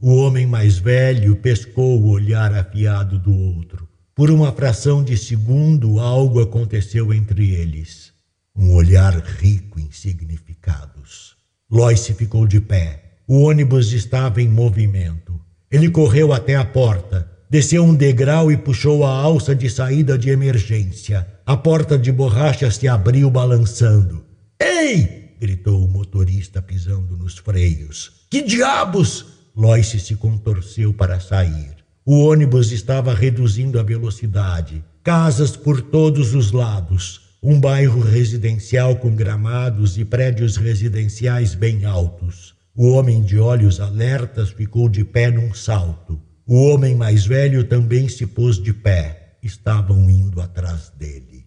O 0.00 0.16
homem 0.16 0.46
mais 0.46 0.78
velho 0.78 1.36
pescou 1.36 2.00
o 2.00 2.08
olhar 2.08 2.54
afiado 2.54 3.18
do 3.18 3.34
outro. 3.34 3.86
Por 4.14 4.30
uma 4.30 4.52
fração 4.52 5.04
de 5.04 5.16
segundo, 5.16 6.00
algo 6.00 6.40
aconteceu 6.40 7.12
entre 7.12 7.50
eles. 7.50 8.12
Um 8.56 8.72
olhar 8.72 9.14
rico 9.18 9.78
em 9.78 9.90
significados. 9.90 11.36
Loice 11.70 12.14
ficou 12.14 12.46
de 12.46 12.60
pé. 12.60 13.18
O 13.26 13.42
ônibus 13.42 13.92
estava 13.92 14.40
em 14.40 14.48
movimento. 14.48 15.38
Ele 15.70 15.90
correu 15.90 16.32
até 16.32 16.56
a 16.56 16.64
porta, 16.64 17.30
desceu 17.50 17.84
um 17.84 17.94
degrau 17.94 18.50
e 18.52 18.56
puxou 18.56 19.04
a 19.04 19.10
alça 19.10 19.54
de 19.54 19.70
saída 19.70 20.18
de 20.18 20.30
emergência. 20.30 21.26
A 21.46 21.56
porta 21.56 21.98
de 21.98 22.12
borracha 22.12 22.70
se 22.70 22.86
abriu 22.86 23.30
balançando. 23.30 24.24
Ei! 24.60 25.34
gritou 25.40 25.84
o 25.84 25.88
motorista 25.88 26.60
pisando 26.60 27.16
nos 27.16 27.38
freios. 27.38 28.12
Que 28.30 28.42
diabos! 28.42 29.26
Lois 29.56 29.86
se 29.86 30.14
contorceu 30.14 30.92
para 30.92 31.18
sair. 31.18 31.76
O 32.04 32.20
ônibus 32.20 32.70
estava 32.70 33.12
reduzindo 33.12 33.78
a 33.78 33.82
velocidade. 33.82 34.84
Casas 35.02 35.56
por 35.56 35.80
todos 35.80 36.34
os 36.34 36.52
lados. 36.52 37.20
Um 37.42 37.60
bairro 37.60 38.00
residencial 38.00 38.96
com 38.96 39.14
gramados 39.14 39.96
e 39.96 40.04
prédios 40.04 40.56
residenciais 40.56 41.54
bem 41.54 41.84
altos. 41.84 42.54
O 42.74 42.92
homem 42.92 43.22
de 43.22 43.38
olhos 43.38 43.80
alertas 43.80 44.50
ficou 44.50 44.88
de 44.88 45.04
pé 45.04 45.30
num 45.30 45.52
salto. 45.52 46.20
O 46.50 46.62
homem 46.62 46.94
mais 46.94 47.26
velho 47.26 47.62
também 47.62 48.08
se 48.08 48.26
pôs 48.26 48.56
de 48.56 48.72
pé. 48.72 49.36
Estavam 49.42 50.08
indo 50.08 50.40
atrás 50.40 50.90
dele. 50.98 51.44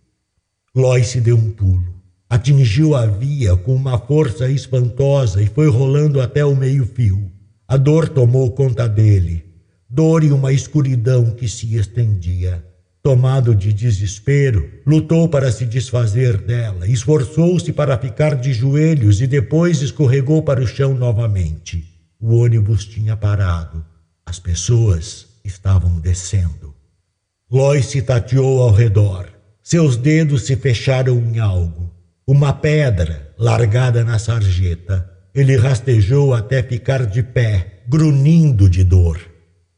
Lois 0.75 1.15
deu 1.15 1.35
um 1.35 1.49
pulo. 1.49 1.91
Atingiu 2.29 2.93
a 2.93 3.07
via 3.07 3.57
com 3.57 3.73
uma 3.73 3.97
força 3.97 4.47
espantosa 4.47 5.41
e 5.41 5.47
foi 5.47 5.67
rolando 5.67 6.21
até 6.21 6.45
o 6.45 6.55
meio-fio. 6.55 7.31
A 7.67 7.77
dor 7.77 8.09
tomou 8.09 8.51
conta 8.51 8.87
dele. 8.87 9.43
Dor 9.89 10.23
e 10.23 10.31
uma 10.31 10.53
escuridão 10.53 11.31
que 11.31 11.49
se 11.49 11.75
estendia. 11.75 12.63
Tomado 13.01 13.55
de 13.55 13.73
desespero, 13.73 14.69
lutou 14.85 15.27
para 15.27 15.51
se 15.51 15.65
desfazer 15.65 16.37
dela, 16.37 16.87
esforçou-se 16.87 17.73
para 17.73 17.97
ficar 17.97 18.35
de 18.35 18.53
joelhos 18.53 19.19
e 19.19 19.25
depois 19.25 19.81
escorregou 19.81 20.43
para 20.43 20.61
o 20.61 20.67
chão 20.67 20.93
novamente. 20.93 21.83
O 22.19 22.35
ônibus 22.35 22.85
tinha 22.85 23.17
parado. 23.17 23.83
As 24.31 24.39
pessoas 24.39 25.27
estavam 25.43 25.99
descendo. 25.99 26.73
Lois 27.51 27.87
se 27.87 28.01
tateou 28.01 28.61
ao 28.61 28.71
redor. 28.71 29.27
Seus 29.61 29.97
dedos 29.97 30.43
se 30.43 30.55
fecharam 30.55 31.17
em 31.17 31.37
algo. 31.37 31.91
Uma 32.25 32.53
pedra 32.53 33.33
largada 33.37 34.05
na 34.05 34.17
sarjeta. 34.17 35.05
Ele 35.35 35.57
rastejou 35.57 36.33
até 36.33 36.63
ficar 36.63 37.05
de 37.05 37.21
pé, 37.21 37.83
grunhindo 37.89 38.69
de 38.69 38.85
dor. 38.85 39.19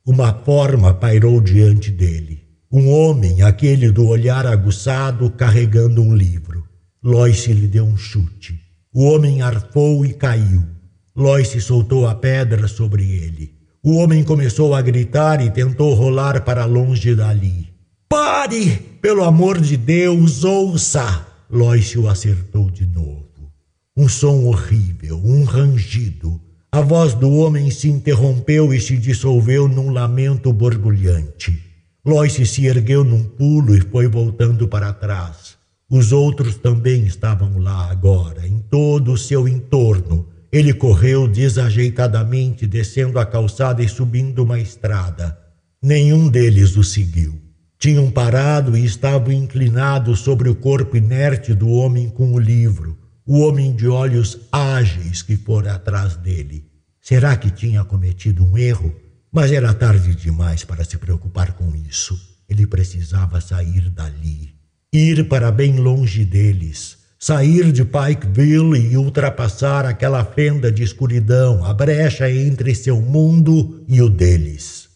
Uma 0.06 0.32
forma 0.32 0.94
pairou 0.94 1.42
diante 1.42 1.89
dele. 1.89 2.44
Um 2.72 2.92
homem, 2.92 3.42
aquele 3.42 3.92
do 3.92 4.06
olhar 4.06 4.46
aguçado, 4.46 5.32
carregando 5.32 6.00
um 6.00 6.16
livro. 6.16 6.63
Lois 7.04 7.44
lhe 7.48 7.68
deu 7.68 7.86
um 7.86 7.98
chute. 7.98 8.62
O 8.94 9.04
homem 9.06 9.42
arfou 9.42 10.06
e 10.06 10.13
caiu. 10.13 10.63
Lois 11.16 11.48
soltou 11.63 12.08
a 12.08 12.13
pedra 12.13 12.68
sobre 12.68 13.04
ele. 13.04 13.53
O 13.86 13.98
homem 13.98 14.24
começou 14.24 14.74
a 14.74 14.82
gritar 14.82 15.46
e 15.46 15.50
tentou 15.52 15.93
rolar 15.93 16.46
para 16.46 16.63
longe 16.63 17.13
dali. 17.13 17.67
Pare! 18.08 18.78
Pelo 19.02 19.26
amor 19.26 19.60
de 19.60 19.76
Deus, 19.76 20.46
ouça! 20.46 21.28
Lois 21.50 21.93
o 21.98 22.08
acertou 22.08 22.72
de 22.72 22.86
novo. 22.86 23.52
Um 23.98 24.08
som 24.08 24.46
horrível, 24.46 25.22
um 25.22 25.43
rangido. 25.43 26.39
A 26.72 26.80
voz 26.80 27.13
do 27.13 27.30
homem 27.30 27.69
se 27.72 27.89
interrompeu 27.89 28.74
e 28.74 28.80
se 28.80 28.96
dissolveu 28.96 29.67
num 29.67 29.89
lamento 29.89 30.54
borbulhante. 30.54 31.62
Lois 32.06 32.32
se 32.32 32.65
ergueu 32.65 33.04
num 33.04 33.26
pulo 33.26 33.76
e 33.76 33.82
foi 33.82 34.08
voltando 34.08 34.65
para 34.65 34.93
trás. 34.93 35.58
Os 35.89 36.13
outros 36.13 36.56
também 36.56 37.04
estavam 37.06 37.60
lá 37.60 37.91
agora, 37.91 38.48
em 38.48 38.60
todo 38.60 39.12
o 39.12 39.17
seu 39.17 39.46
entorno. 39.46 40.33
Ele 40.54 40.72
correu 40.72 41.28
desajeitadamente, 41.28 42.68
descendo 42.68 43.18
a 43.18 43.26
calçada 43.26 43.82
e 43.82 43.89
subindo 43.89 44.44
uma 44.44 44.60
estrada. 44.60 45.36
Nenhum 45.82 46.30
deles 46.30 46.78
o 46.78 46.84
seguiu. 46.84 47.42
Tinham 47.80 48.12
parado 48.12 48.78
e 48.78 48.86
estavam 48.86 49.34
inclinados 49.34 50.20
sobre 50.20 50.48
o 50.48 50.56
corpo 50.56 50.96
inerte 50.96 51.56
do 51.56 51.70
homem 51.70 52.08
com 52.08 52.34
o 52.34 52.39
livro, 52.39 52.96
o 53.26 53.39
homem 53.39 53.76
de 53.76 53.88
olhos 53.88 54.42
ágeis 54.52 55.24
que 55.24 55.36
fora 55.36 55.74
atrás 55.74 56.18
dele. 56.18 56.68
Será 57.02 57.36
que 57.36 57.50
tinha 57.50 57.84
cometido 57.84 58.46
um 58.46 58.56
erro? 58.56 58.94
Mas 59.32 59.52
era 59.52 59.74
tarde 59.74 60.13
demais 60.13 60.63
para 60.63 60.86
se 60.86 61.00
preocupar 61.00 61.54
com 61.54 61.76
isso. 61.76 62.16
Ele 62.48 62.68
precisava 62.68 63.42
sair 63.42 63.89
dali, 63.89 64.54
ir 64.94 65.28
para 65.28 65.52
bem 65.52 65.78
longe 65.78 66.24
deles, 66.24 67.00
sair 67.24 67.72
de 67.72 67.86
Pikeville 67.86 68.92
e 68.92 68.98
ultrapassar 68.98 69.86
aquela 69.86 70.26
fenda 70.26 70.70
de 70.70 70.84
escuridão, 70.84 71.64
a 71.64 71.74
brecha 71.74 72.30
entre 72.30 72.76
seu 72.76 73.00
mundo 73.00 73.82
e 73.88 74.02
o 74.02 74.10
deles. 74.10 74.90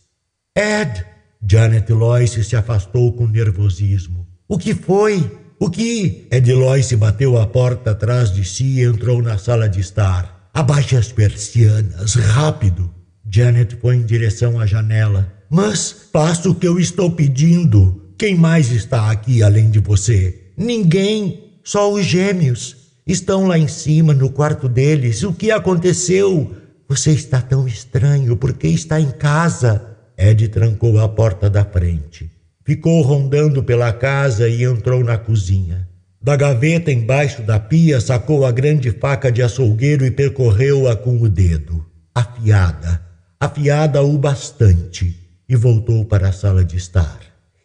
Ed! 0.53 1.05
Janet 1.49 1.89
Loyce 1.89 2.43
se 2.43 2.57
afastou 2.57 3.13
com 3.13 3.27
nervosismo. 3.27 4.27
O 4.45 4.57
que 4.57 4.73
foi? 4.73 5.23
O 5.57 5.69
que? 5.69 6.27
Ed 6.29 6.53
Loyce 6.53 6.97
bateu 6.97 7.37
a 7.37 7.47
porta 7.47 7.91
atrás 7.91 8.29
de 8.29 8.43
si 8.43 8.79
e 8.79 8.83
entrou 8.83 9.21
na 9.21 9.37
sala 9.37 9.69
de 9.69 9.79
estar. 9.79 10.49
Abaixe 10.53 10.97
as 10.97 11.13
persianas, 11.13 12.15
rápido. 12.15 12.91
Janet 13.25 13.77
foi 13.77 13.95
em 13.95 14.05
direção 14.05 14.59
à 14.59 14.65
janela. 14.65 15.31
Mas 15.49 16.09
faça 16.11 16.49
o 16.49 16.55
que 16.55 16.67
eu 16.67 16.77
estou 16.77 17.09
pedindo. 17.09 18.11
Quem 18.17 18.35
mais 18.35 18.69
está 18.69 19.09
aqui 19.11 19.41
além 19.41 19.69
de 19.69 19.79
você? 19.79 20.51
Ninguém, 20.57 21.46
só 21.67 21.91
os 21.91 22.05
gêmeos. 22.05 22.77
Estão 23.05 23.45
lá 23.45 23.57
em 23.57 23.67
cima, 23.67 24.13
no 24.13 24.29
quarto 24.29 24.69
deles. 24.69 25.21
O 25.23 25.33
que 25.33 25.51
aconteceu? 25.51 26.55
Você 26.87 27.11
está 27.11 27.41
tão 27.41 27.67
estranho 27.67 28.37
porque 28.37 28.69
está 28.69 29.01
em 29.01 29.11
casa. 29.11 29.97
Ed 30.17 30.47
trancou 30.47 30.97
a 30.97 31.09
porta 31.09 31.49
da 31.49 31.65
frente. 31.65 32.31
Ficou 32.65 33.01
rondando 33.01 33.61
pela 33.61 33.91
casa 33.91 34.47
e 34.47 34.63
entrou 34.63 35.03
na 35.03 35.17
cozinha. 35.17 35.85
Da 36.21 36.37
gaveta 36.37 36.89
embaixo 36.89 37.41
da 37.41 37.59
pia 37.59 37.99
sacou 37.99 38.45
a 38.45 38.51
grande 38.51 38.89
faca 38.91 39.29
de 39.29 39.43
açougueiro 39.43 40.05
e 40.05 40.11
percorreu-a 40.11 40.95
com 40.95 41.21
o 41.21 41.27
dedo. 41.27 41.85
Afiada, 42.15 43.01
afiada 43.37 44.01
o 44.01 44.17
bastante, 44.17 45.15
e 45.49 45.55
voltou 45.57 46.05
para 46.05 46.29
a 46.29 46.33
sala 46.33 46.63
de 46.63 46.77
estar. 46.77 47.19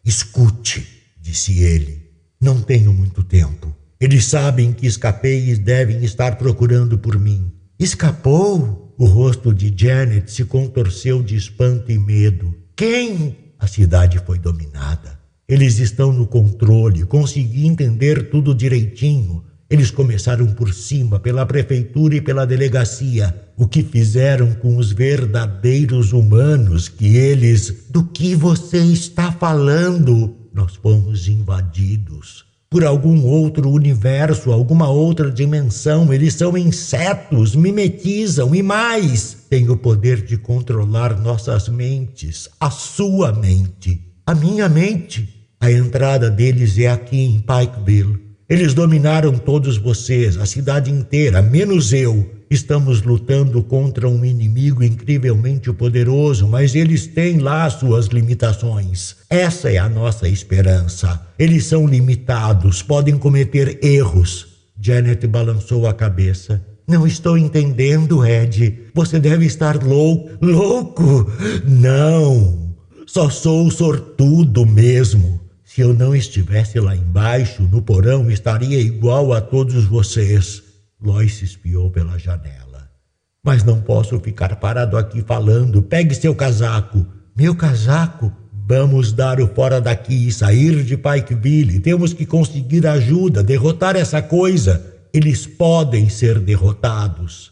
Escute, 0.05 0.85
disse 1.21 1.63
ele. 1.63 2.03
Não 2.39 2.61
tenho 2.61 2.91
muito 2.91 3.23
tempo. 3.23 3.72
Eles 4.03 4.25
sabem 4.25 4.73
que 4.73 4.85
escapei 4.85 5.51
e 5.51 5.55
devem 5.55 6.03
estar 6.03 6.35
procurando 6.35 6.97
por 6.97 7.17
mim. 7.17 7.53
Escapou? 7.79 8.93
O 8.97 9.05
rosto 9.05 9.53
de 9.53 9.73
Janet 9.73 10.29
se 10.29 10.43
contorceu 10.43 11.23
de 11.23 11.37
espanto 11.37 11.89
e 11.89 11.97
medo. 11.97 12.53
Quem? 12.75 13.53
A 13.57 13.65
cidade 13.65 14.19
foi 14.25 14.37
dominada. 14.37 15.17
Eles 15.47 15.79
estão 15.79 16.11
no 16.11 16.27
controle, 16.27 17.05
consegui 17.05 17.65
entender 17.65 18.29
tudo 18.29 18.53
direitinho. 18.53 19.41
Eles 19.69 19.89
começaram 19.89 20.47
por 20.47 20.73
cima, 20.73 21.17
pela 21.17 21.45
prefeitura 21.45 22.15
e 22.15 22.21
pela 22.21 22.45
delegacia. 22.45 23.33
O 23.55 23.69
que 23.69 23.83
fizeram 23.83 24.53
com 24.55 24.75
os 24.75 24.91
verdadeiros 24.91 26.11
humanos 26.11 26.89
que 26.89 27.15
eles. 27.15 27.85
Do 27.89 28.03
que 28.03 28.35
você 28.35 28.79
está 28.79 29.31
falando? 29.31 30.35
Nós 30.53 30.75
fomos 30.75 31.29
invadidos 31.29 32.51
por 32.73 32.83
algum 32.83 33.23
outro 33.23 33.69
universo, 33.69 34.51
alguma 34.51 34.89
outra 34.89 35.29
dimensão. 35.29 36.11
Eles 36.11 36.33
são 36.33 36.57
insetos, 36.57 37.55
mimetizam 37.55 38.55
e 38.55 38.63
mais, 38.63 39.37
têm 39.47 39.69
o 39.69 39.77
poder 39.77 40.23
de 40.25 40.37
controlar 40.37 41.15
nossas 41.21 41.69
mentes, 41.69 42.49
a 42.59 42.71
sua 42.71 43.31
mente, 43.31 44.01
a 44.25 44.33
minha 44.33 44.67
mente. 44.67 45.29
A 45.61 45.71
entrada 45.71 46.31
deles 46.31 46.75
é 46.79 46.87
aqui 46.87 47.21
em 47.21 47.39
Pikeville. 47.39 48.19
Eles 48.49 48.73
dominaram 48.73 49.37
todos 49.37 49.77
vocês, 49.77 50.35
a 50.37 50.47
cidade 50.47 50.89
inteira, 50.89 51.43
menos 51.43 51.93
eu. 51.93 52.27
Estamos 52.53 53.01
lutando 53.01 53.63
contra 53.63 54.07
um 54.07 54.23
inimigo 54.23 54.83
incrivelmente 54.83 55.73
poderoso, 55.73 56.47
mas 56.47 56.75
eles 56.75 57.07
têm 57.07 57.39
lá 57.39 57.67
suas 57.67 58.05
limitações. 58.05 59.15
Essa 59.27 59.71
é 59.71 59.79
a 59.79 59.89
nossa 59.89 60.29
esperança. 60.29 61.19
Eles 61.39 61.65
são 61.65 61.87
limitados, 61.87 62.83
podem 62.83 63.17
cometer 63.17 63.83
erros. 63.83 64.49
Janet 64.79 65.25
balançou 65.25 65.87
a 65.87 65.95
cabeça. 65.95 66.63
Não 66.87 67.07
estou 67.07 67.39
entendendo, 67.39 68.23
Ed. 68.23 68.81
Você 68.93 69.19
deve 69.19 69.47
estar 69.47 69.83
louco. 69.83 70.29
Louco? 70.39 71.31
Não. 71.67 72.75
Só 73.07 73.31
sou 73.31 73.71
sortudo 73.71 74.63
mesmo. 74.63 75.41
Se 75.65 75.81
eu 75.81 75.91
não 75.91 76.15
estivesse 76.15 76.79
lá 76.79 76.95
embaixo, 76.95 77.63
no 77.63 77.81
porão, 77.81 78.29
estaria 78.29 78.79
igual 78.79 79.33
a 79.33 79.41
todos 79.41 79.85
vocês. 79.85 80.61
Lois 81.03 81.41
espiou 81.41 81.91
pela 81.91 82.17
janela. 82.17 82.89
Mas 83.43 83.61
não 83.61 83.81
posso 83.81 84.17
ficar 84.21 84.55
parado 84.55 84.95
aqui 84.95 85.21
falando. 85.21 85.81
Pegue 85.81 86.15
seu 86.15 86.33
casaco. 86.33 87.05
Meu 87.35 87.53
casaco? 87.53 88.31
Vamos 88.65 89.11
dar 89.11 89.41
o 89.41 89.47
fora 89.53 89.81
daqui 89.81 90.29
e 90.29 90.31
sair 90.31 90.81
de 90.81 90.95
Pikeville. 90.95 91.81
Temos 91.81 92.13
que 92.13 92.25
conseguir 92.25 92.87
ajuda, 92.87 93.43
derrotar 93.43 93.97
essa 93.97 94.21
coisa. 94.21 94.81
Eles 95.13 95.45
podem 95.45 96.07
ser 96.07 96.39
derrotados. 96.39 97.51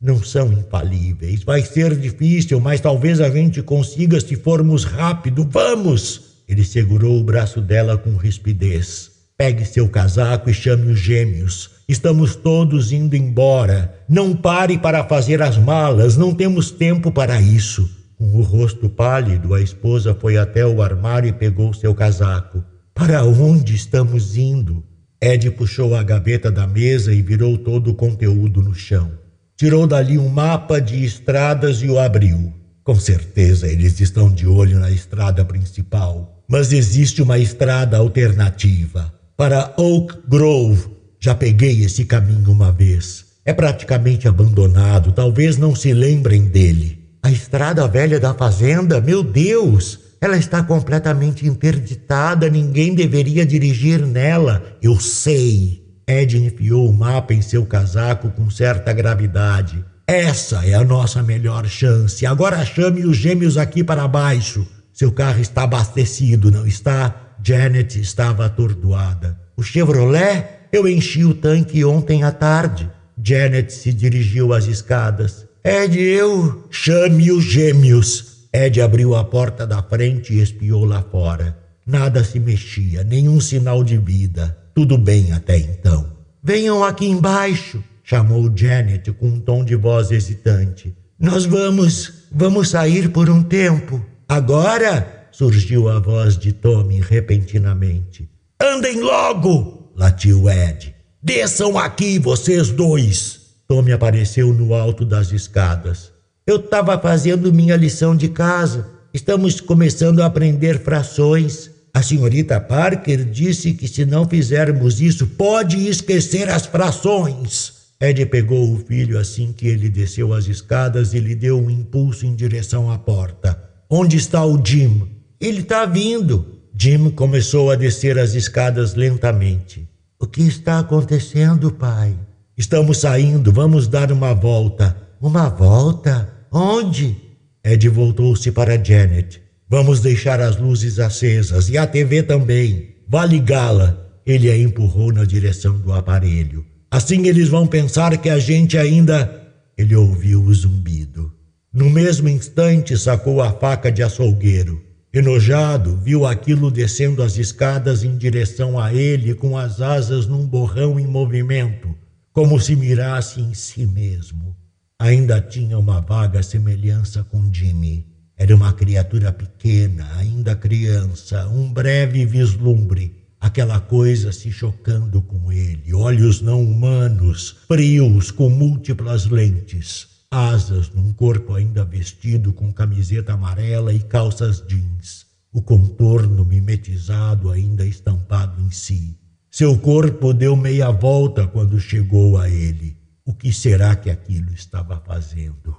Não 0.00 0.22
são 0.24 0.50
infalíveis. 0.50 1.42
Vai 1.42 1.62
ser 1.62 1.94
difícil, 1.94 2.58
mas 2.60 2.80
talvez 2.80 3.20
a 3.20 3.28
gente 3.28 3.62
consiga 3.62 4.18
se 4.18 4.36
formos 4.36 4.84
rápido. 4.84 5.46
Vamos! 5.50 6.22
Ele 6.48 6.64
segurou 6.64 7.20
o 7.20 7.24
braço 7.24 7.60
dela 7.60 7.98
com 7.98 8.16
rispidez. 8.16 9.15
Pegue 9.38 9.66
seu 9.66 9.86
casaco 9.86 10.48
e 10.48 10.54
chame 10.54 10.90
os 10.90 10.98
gêmeos. 10.98 11.70
Estamos 11.86 12.34
todos 12.34 12.90
indo 12.90 13.14
embora. 13.14 13.94
Não 14.08 14.34
pare 14.34 14.78
para 14.78 15.04
fazer 15.04 15.42
as 15.42 15.58
malas, 15.58 16.16
não 16.16 16.34
temos 16.34 16.70
tempo 16.70 17.12
para 17.12 17.38
isso. 17.38 17.86
Com 18.16 18.30
o 18.30 18.40
rosto 18.40 18.88
pálido, 18.88 19.52
a 19.52 19.60
esposa 19.60 20.14
foi 20.14 20.38
até 20.38 20.64
o 20.64 20.80
armário 20.80 21.28
e 21.28 21.34
pegou 21.34 21.74
seu 21.74 21.94
casaco. 21.94 22.64
Para 22.94 23.22
onde 23.24 23.74
estamos 23.74 24.38
indo? 24.38 24.82
Ed 25.20 25.50
puxou 25.50 25.94
a 25.94 26.02
gaveta 26.02 26.50
da 26.50 26.66
mesa 26.66 27.12
e 27.12 27.20
virou 27.20 27.58
todo 27.58 27.90
o 27.90 27.94
conteúdo 27.94 28.62
no 28.62 28.74
chão. 28.74 29.10
Tirou 29.54 29.86
dali 29.86 30.16
um 30.16 30.30
mapa 30.30 30.80
de 30.80 31.04
estradas 31.04 31.82
e 31.82 31.88
o 31.88 31.98
abriu. 31.98 32.54
Com 32.82 32.94
certeza 32.94 33.68
eles 33.68 34.00
estão 34.00 34.32
de 34.32 34.46
olho 34.46 34.78
na 34.78 34.90
estrada 34.90 35.44
principal, 35.44 36.42
mas 36.48 36.72
existe 36.72 37.20
uma 37.20 37.38
estrada 37.38 37.98
alternativa 37.98 39.14
para 39.36 39.74
Oak 39.76 40.14
Grove, 40.26 40.86
já 41.20 41.34
peguei 41.34 41.84
esse 41.84 42.06
caminho 42.06 42.50
uma 42.50 42.72
vez. 42.72 43.26
É 43.44 43.52
praticamente 43.52 44.26
abandonado, 44.26 45.12
talvez 45.12 45.58
não 45.58 45.74
se 45.74 45.92
lembrem 45.92 46.46
dele. 46.46 47.04
A 47.22 47.30
estrada 47.30 47.86
velha 47.86 48.18
da 48.18 48.32
fazenda, 48.32 49.00
meu 49.00 49.22
Deus! 49.22 50.00
Ela 50.20 50.38
está 50.38 50.62
completamente 50.62 51.46
interditada, 51.46 52.48
ninguém 52.48 52.94
deveria 52.94 53.44
dirigir 53.44 54.06
nela. 54.06 54.62
Eu 54.80 54.98
sei. 54.98 55.84
Ed 56.08 56.38
enfiou 56.38 56.88
o 56.88 56.92
mapa 56.92 57.34
em 57.34 57.42
seu 57.42 57.66
casaco 57.66 58.30
com 58.30 58.48
certa 58.48 58.92
gravidade. 58.92 59.84
Essa 60.06 60.64
é 60.64 60.72
a 60.72 60.84
nossa 60.84 61.22
melhor 61.22 61.66
chance. 61.66 62.24
Agora 62.24 62.64
chame 62.64 63.04
os 63.04 63.16
gêmeos 63.16 63.58
aqui 63.58 63.84
para 63.84 64.08
baixo. 64.08 64.66
Seu 64.92 65.12
carro 65.12 65.40
está 65.40 65.64
abastecido, 65.64 66.50
não 66.50 66.66
está? 66.66 67.25
Janet 67.46 68.00
estava 68.00 68.46
atordoada. 68.46 69.38
O 69.56 69.62
Chevrolet 69.62 70.44
eu 70.72 70.88
enchi 70.88 71.24
o 71.24 71.32
tanque 71.32 71.84
ontem 71.84 72.24
à 72.24 72.32
tarde. 72.32 72.90
Janet 73.22 73.72
se 73.72 73.92
dirigiu 73.92 74.52
às 74.52 74.66
escadas. 74.66 75.46
Ed, 75.62 75.96
eu. 75.96 76.66
Chame 76.72 77.30
os 77.30 77.44
gêmeos. 77.44 78.48
Ed 78.52 78.80
abriu 78.80 79.14
a 79.14 79.22
porta 79.22 79.64
da 79.64 79.80
frente 79.80 80.34
e 80.34 80.42
espiou 80.42 80.84
lá 80.84 81.00
fora. 81.02 81.56
Nada 81.86 82.24
se 82.24 82.40
mexia, 82.40 83.04
nenhum 83.04 83.40
sinal 83.40 83.84
de 83.84 83.96
vida. 83.96 84.58
Tudo 84.74 84.98
bem 84.98 85.30
até 85.30 85.56
então. 85.56 86.04
Venham 86.42 86.82
aqui 86.82 87.06
embaixo, 87.06 87.80
chamou 88.02 88.50
Janet 88.52 89.12
com 89.12 89.28
um 89.28 89.38
tom 89.38 89.64
de 89.64 89.76
voz 89.76 90.10
hesitante. 90.10 90.92
Nós 91.16 91.44
vamos, 91.44 92.24
vamos 92.32 92.70
sair 92.70 93.08
por 93.10 93.30
um 93.30 93.40
tempo. 93.40 94.04
Agora? 94.28 95.15
Surgiu 95.36 95.86
a 95.90 96.00
voz 96.00 96.38
de 96.38 96.50
Tommy 96.50 96.98
repentinamente. 96.98 98.26
Andem 98.58 99.02
logo! 99.02 99.92
latiu 99.94 100.48
Ed. 100.48 100.94
Desçam 101.22 101.76
aqui, 101.76 102.18
vocês 102.18 102.70
dois! 102.70 103.40
Tommy 103.68 103.92
apareceu 103.92 104.50
no 104.54 104.72
alto 104.72 105.04
das 105.04 105.32
escadas. 105.32 106.10
Eu 106.46 106.56
estava 106.56 106.98
fazendo 106.98 107.52
minha 107.52 107.76
lição 107.76 108.16
de 108.16 108.28
casa. 108.28 108.88
Estamos 109.12 109.60
começando 109.60 110.22
a 110.22 110.26
aprender 110.26 110.78
frações. 110.78 111.70
A 111.92 112.02
senhorita 112.02 112.58
Parker 112.58 113.22
disse 113.22 113.74
que 113.74 113.86
se 113.86 114.06
não 114.06 114.26
fizermos 114.26 115.02
isso, 115.02 115.26
pode 115.26 115.86
esquecer 115.86 116.48
as 116.48 116.64
frações. 116.64 117.74
Ed 118.00 118.24
pegou 118.26 118.72
o 118.72 118.78
filho 118.78 119.18
assim 119.18 119.52
que 119.52 119.66
ele 119.66 119.90
desceu 119.90 120.32
as 120.32 120.46
escadas 120.46 121.12
e 121.12 121.18
lhe 121.18 121.34
deu 121.34 121.58
um 121.62 121.68
impulso 121.68 122.24
em 122.24 122.34
direção 122.34 122.90
à 122.90 122.98
porta. 122.98 123.62
Onde 123.90 124.16
está 124.16 124.42
o 124.42 124.58
Jim? 124.64 125.15
Ele 125.40 125.60
está 125.60 125.84
vindo. 125.84 126.60
Jim 126.78 127.10
começou 127.10 127.70
a 127.70 127.76
descer 127.76 128.18
as 128.18 128.34
escadas 128.34 128.94
lentamente. 128.94 129.88
O 130.18 130.26
que 130.26 130.42
está 130.42 130.78
acontecendo, 130.78 131.70
pai? 131.70 132.16
Estamos 132.56 132.98
saindo, 132.98 133.52
vamos 133.52 133.86
dar 133.86 134.10
uma 134.10 134.32
volta. 134.32 134.96
Uma 135.20 135.48
volta? 135.48 136.32
Onde? 136.50 137.16
Ed 137.62 137.88
voltou-se 137.88 138.50
para 138.50 138.82
Janet. 138.82 139.42
Vamos 139.68 140.00
deixar 140.00 140.40
as 140.40 140.56
luzes 140.56 140.98
acesas 140.98 141.68
e 141.68 141.76
a 141.76 141.86
TV 141.86 142.22
também. 142.22 142.94
Vá 143.08 143.26
ligá-la. 143.26 143.98
Ele 144.24 144.50
a 144.50 144.56
empurrou 144.56 145.12
na 145.12 145.24
direção 145.24 145.78
do 145.78 145.92
aparelho. 145.92 146.64
Assim 146.90 147.26
eles 147.26 147.48
vão 147.48 147.66
pensar 147.66 148.16
que 148.18 148.30
a 148.30 148.38
gente 148.38 148.78
ainda. 148.78 149.42
Ele 149.76 149.94
ouviu 149.94 150.42
o 150.42 150.54
zumbido. 150.54 151.32
No 151.72 151.90
mesmo 151.90 152.28
instante, 152.28 152.96
sacou 152.96 153.42
a 153.42 153.52
faca 153.52 153.92
de 153.92 154.02
açougueiro. 154.02 154.85
Enojado, 155.16 155.96
viu 155.96 156.26
aquilo 156.26 156.70
descendo 156.70 157.22
as 157.22 157.38
escadas 157.38 158.04
em 158.04 158.18
direção 158.18 158.78
a 158.78 158.92
ele 158.92 159.34
com 159.34 159.56
as 159.56 159.80
asas 159.80 160.26
num 160.26 160.46
borrão 160.46 161.00
em 161.00 161.06
movimento, 161.06 161.94
como 162.34 162.60
se 162.60 162.76
mirasse 162.76 163.40
em 163.40 163.54
si 163.54 163.86
mesmo. 163.86 164.54
Ainda 164.98 165.40
tinha 165.40 165.78
uma 165.78 166.02
vaga 166.02 166.42
semelhança 166.42 167.24
com 167.24 167.50
Jimmy. 167.50 168.06
Era 168.36 168.54
uma 168.54 168.74
criatura 168.74 169.32
pequena, 169.32 170.06
ainda 170.18 170.54
criança, 170.54 171.48
um 171.48 171.72
breve 171.72 172.26
vislumbre. 172.26 173.24
Aquela 173.40 173.80
coisa 173.80 174.30
se 174.32 174.52
chocando 174.52 175.22
com 175.22 175.50
ele, 175.50 175.94
olhos 175.94 176.42
não 176.42 176.62
humanos, 176.62 177.56
frios 177.66 178.30
com 178.30 178.50
múltiplas 178.50 179.24
lentes 179.24 180.15
asas 180.36 180.90
num 180.90 181.14
corpo 181.14 181.54
ainda 181.54 181.82
vestido 181.82 182.52
com 182.52 182.70
camiseta 182.70 183.32
amarela 183.32 183.90
e 183.94 184.00
calças 184.00 184.62
jeans, 184.68 185.24
o 185.50 185.62
contorno 185.62 186.44
mimetizado 186.44 187.50
ainda 187.50 187.86
estampado 187.86 188.60
em 188.60 188.70
si. 188.70 189.16
Seu 189.50 189.78
corpo 189.78 190.34
deu 190.34 190.54
meia 190.54 190.90
volta 190.90 191.46
quando 191.46 191.80
chegou 191.80 192.36
a 192.36 192.50
ele. 192.50 192.98
O 193.24 193.32
que 193.32 193.50
será 193.50 193.96
que 193.96 194.10
aquilo 194.10 194.52
estava 194.52 195.02
fazendo? 195.06 195.74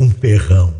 Um 0.00 0.10
ferrão. 0.10 0.74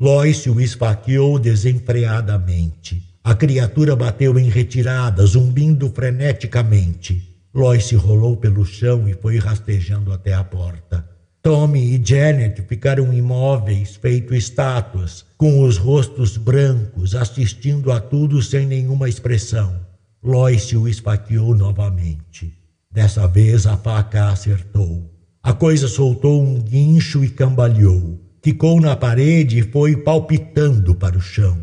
Lois 0.00 0.46
o 0.46 0.58
esfaqueou 0.58 1.38
desenfreadamente. 1.38 3.14
A 3.22 3.34
criatura 3.34 3.94
bateu 3.94 4.38
em 4.38 4.48
retirada, 4.48 5.24
zumbindo 5.26 5.90
freneticamente. 5.90 7.46
Lois 7.52 7.90
rolou 7.92 8.38
pelo 8.38 8.64
chão 8.64 9.06
e 9.06 9.12
foi 9.12 9.38
rastejando 9.38 10.12
até 10.12 10.32
a 10.32 10.42
porta. 10.42 11.13
Tommy 11.44 11.94
e 11.94 12.02
Janet 12.02 12.62
ficaram 12.62 13.12
imóveis, 13.12 13.96
feito 13.96 14.34
estátuas, 14.34 15.26
com 15.36 15.62
os 15.62 15.76
rostos 15.76 16.38
brancos, 16.38 17.14
assistindo 17.14 17.92
a 17.92 18.00
tudo 18.00 18.40
sem 18.40 18.66
nenhuma 18.66 19.10
expressão. 19.10 19.78
Lois 20.22 20.72
o 20.72 20.88
esfaqueou 20.88 21.54
novamente. 21.54 22.56
Dessa 22.90 23.28
vez 23.28 23.66
a 23.66 23.76
faca 23.76 24.30
acertou. 24.30 25.04
A 25.42 25.52
coisa 25.52 25.86
soltou 25.86 26.42
um 26.42 26.58
guincho 26.62 27.22
e 27.22 27.28
cambaleou. 27.28 28.18
Ficou 28.42 28.80
na 28.80 28.96
parede 28.96 29.58
e 29.58 29.62
foi 29.62 29.98
palpitando 29.98 30.94
para 30.94 31.18
o 31.18 31.20
chão. 31.20 31.58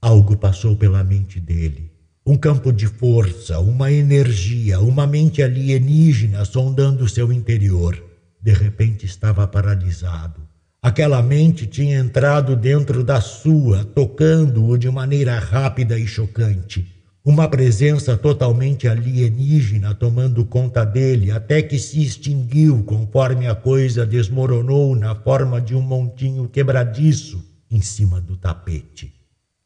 Algo 0.00 0.36
passou 0.36 0.76
pela 0.76 1.02
mente 1.02 1.40
dele. 1.40 1.90
Um 2.24 2.36
campo 2.36 2.72
de 2.72 2.86
força, 2.86 3.58
uma 3.58 3.90
energia, 3.90 4.78
uma 4.78 5.08
mente 5.08 5.42
alienígena 5.42 6.44
sondando 6.44 7.08
seu 7.08 7.32
interior. 7.32 8.13
De 8.44 8.52
repente 8.52 9.06
estava 9.06 9.46
paralisado. 9.46 10.42
Aquela 10.82 11.22
mente 11.22 11.66
tinha 11.66 11.98
entrado 11.98 12.54
dentro 12.54 13.02
da 13.02 13.18
sua, 13.18 13.86
tocando-o 13.86 14.76
de 14.76 14.90
maneira 14.90 15.38
rápida 15.38 15.98
e 15.98 16.06
chocante. 16.06 16.86
Uma 17.24 17.48
presença 17.48 18.18
totalmente 18.18 18.86
alienígena 18.86 19.94
tomando 19.94 20.44
conta 20.44 20.84
dele 20.84 21.30
até 21.30 21.62
que 21.62 21.78
se 21.78 22.02
extinguiu 22.02 22.82
conforme 22.82 23.46
a 23.46 23.54
coisa 23.54 24.04
desmoronou 24.04 24.94
na 24.94 25.14
forma 25.14 25.58
de 25.58 25.74
um 25.74 25.80
montinho 25.80 26.46
quebradiço 26.46 27.42
em 27.70 27.80
cima 27.80 28.20
do 28.20 28.36
tapete. 28.36 29.10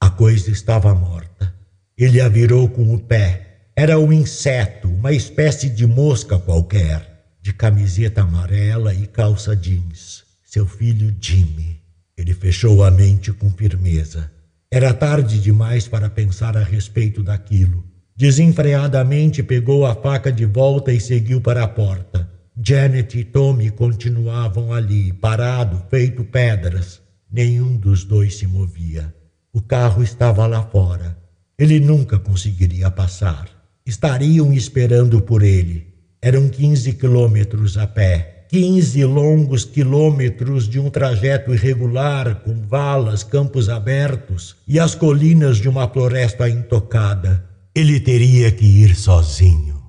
A 0.00 0.08
coisa 0.08 0.52
estava 0.52 0.94
morta. 0.94 1.52
Ele 1.96 2.20
a 2.20 2.28
virou 2.28 2.68
com 2.68 2.94
o 2.94 3.00
pé. 3.00 3.70
Era 3.74 3.98
um 3.98 4.12
inseto, 4.12 4.86
uma 4.86 5.12
espécie 5.12 5.68
de 5.68 5.84
mosca 5.84 6.38
qualquer, 6.38 7.17
de 7.48 7.54
camiseta 7.54 8.20
amarela 8.20 8.92
e 8.92 9.06
calça 9.06 9.56
jeans. 9.56 10.22
Seu 10.44 10.66
filho 10.66 11.16
Jimmy. 11.18 11.80
Ele 12.14 12.34
fechou 12.34 12.84
a 12.84 12.90
mente 12.90 13.32
com 13.32 13.50
firmeza. 13.50 14.30
Era 14.70 14.92
tarde 14.92 15.40
demais 15.40 15.88
para 15.88 16.10
pensar 16.10 16.58
a 16.58 16.62
respeito 16.62 17.22
daquilo. 17.22 17.82
Desenfreadamente 18.14 19.42
pegou 19.42 19.86
a 19.86 19.94
faca 19.94 20.30
de 20.30 20.44
volta 20.44 20.92
e 20.92 21.00
seguiu 21.00 21.40
para 21.40 21.64
a 21.64 21.68
porta. 21.68 22.30
Janet 22.62 23.18
e 23.18 23.24
Tommy 23.24 23.70
continuavam 23.70 24.70
ali, 24.70 25.10
parado, 25.14 25.82
feito 25.88 26.24
pedras. 26.24 27.00
Nenhum 27.32 27.78
dos 27.78 28.04
dois 28.04 28.36
se 28.36 28.46
movia. 28.46 29.14
O 29.54 29.62
carro 29.62 30.02
estava 30.02 30.46
lá 30.46 30.62
fora. 30.64 31.16
Ele 31.58 31.80
nunca 31.80 32.18
conseguiria 32.18 32.90
passar. 32.90 33.48
Estariam 33.86 34.52
esperando 34.52 35.22
por 35.22 35.42
ele. 35.42 35.87
Eram 36.20 36.48
15 36.48 36.94
quilômetros 36.94 37.78
a 37.78 37.86
pé. 37.86 38.46
15 38.50 39.04
longos 39.04 39.64
quilômetros 39.64 40.68
de 40.68 40.80
um 40.80 40.90
trajeto 40.90 41.54
irregular, 41.54 42.42
com 42.42 42.54
valas, 42.66 43.22
campos 43.22 43.68
abertos 43.68 44.56
e 44.66 44.80
as 44.80 44.94
colinas 44.94 45.58
de 45.58 45.68
uma 45.68 45.86
floresta 45.86 46.48
intocada. 46.48 47.44
Ele 47.74 48.00
teria 48.00 48.50
que 48.50 48.64
ir 48.64 48.96
sozinho. 48.96 49.80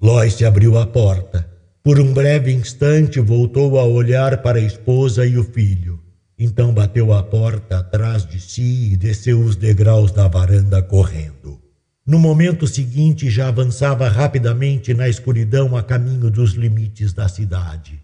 Lois 0.00 0.40
abriu 0.42 0.78
a 0.78 0.86
porta. 0.86 1.46
Por 1.82 2.00
um 2.00 2.14
breve 2.14 2.52
instante 2.52 3.20
voltou 3.20 3.78
a 3.78 3.84
olhar 3.84 4.40
para 4.40 4.58
a 4.58 4.62
esposa 4.62 5.26
e 5.26 5.36
o 5.36 5.44
filho. 5.44 6.00
Então 6.38 6.72
bateu 6.72 7.12
a 7.12 7.22
porta 7.22 7.80
atrás 7.80 8.24
de 8.24 8.40
si 8.40 8.92
e 8.92 8.96
desceu 8.96 9.40
os 9.40 9.56
degraus 9.56 10.10
da 10.10 10.26
varanda 10.28 10.80
correndo. 10.80 11.65
No 12.06 12.20
momento 12.20 12.68
seguinte, 12.68 13.28
já 13.28 13.48
avançava 13.48 14.08
rapidamente 14.08 14.94
na 14.94 15.08
escuridão 15.08 15.76
a 15.76 15.82
caminho 15.82 16.30
dos 16.30 16.52
limites 16.52 17.12
da 17.12 17.28
cidade. 17.28 18.00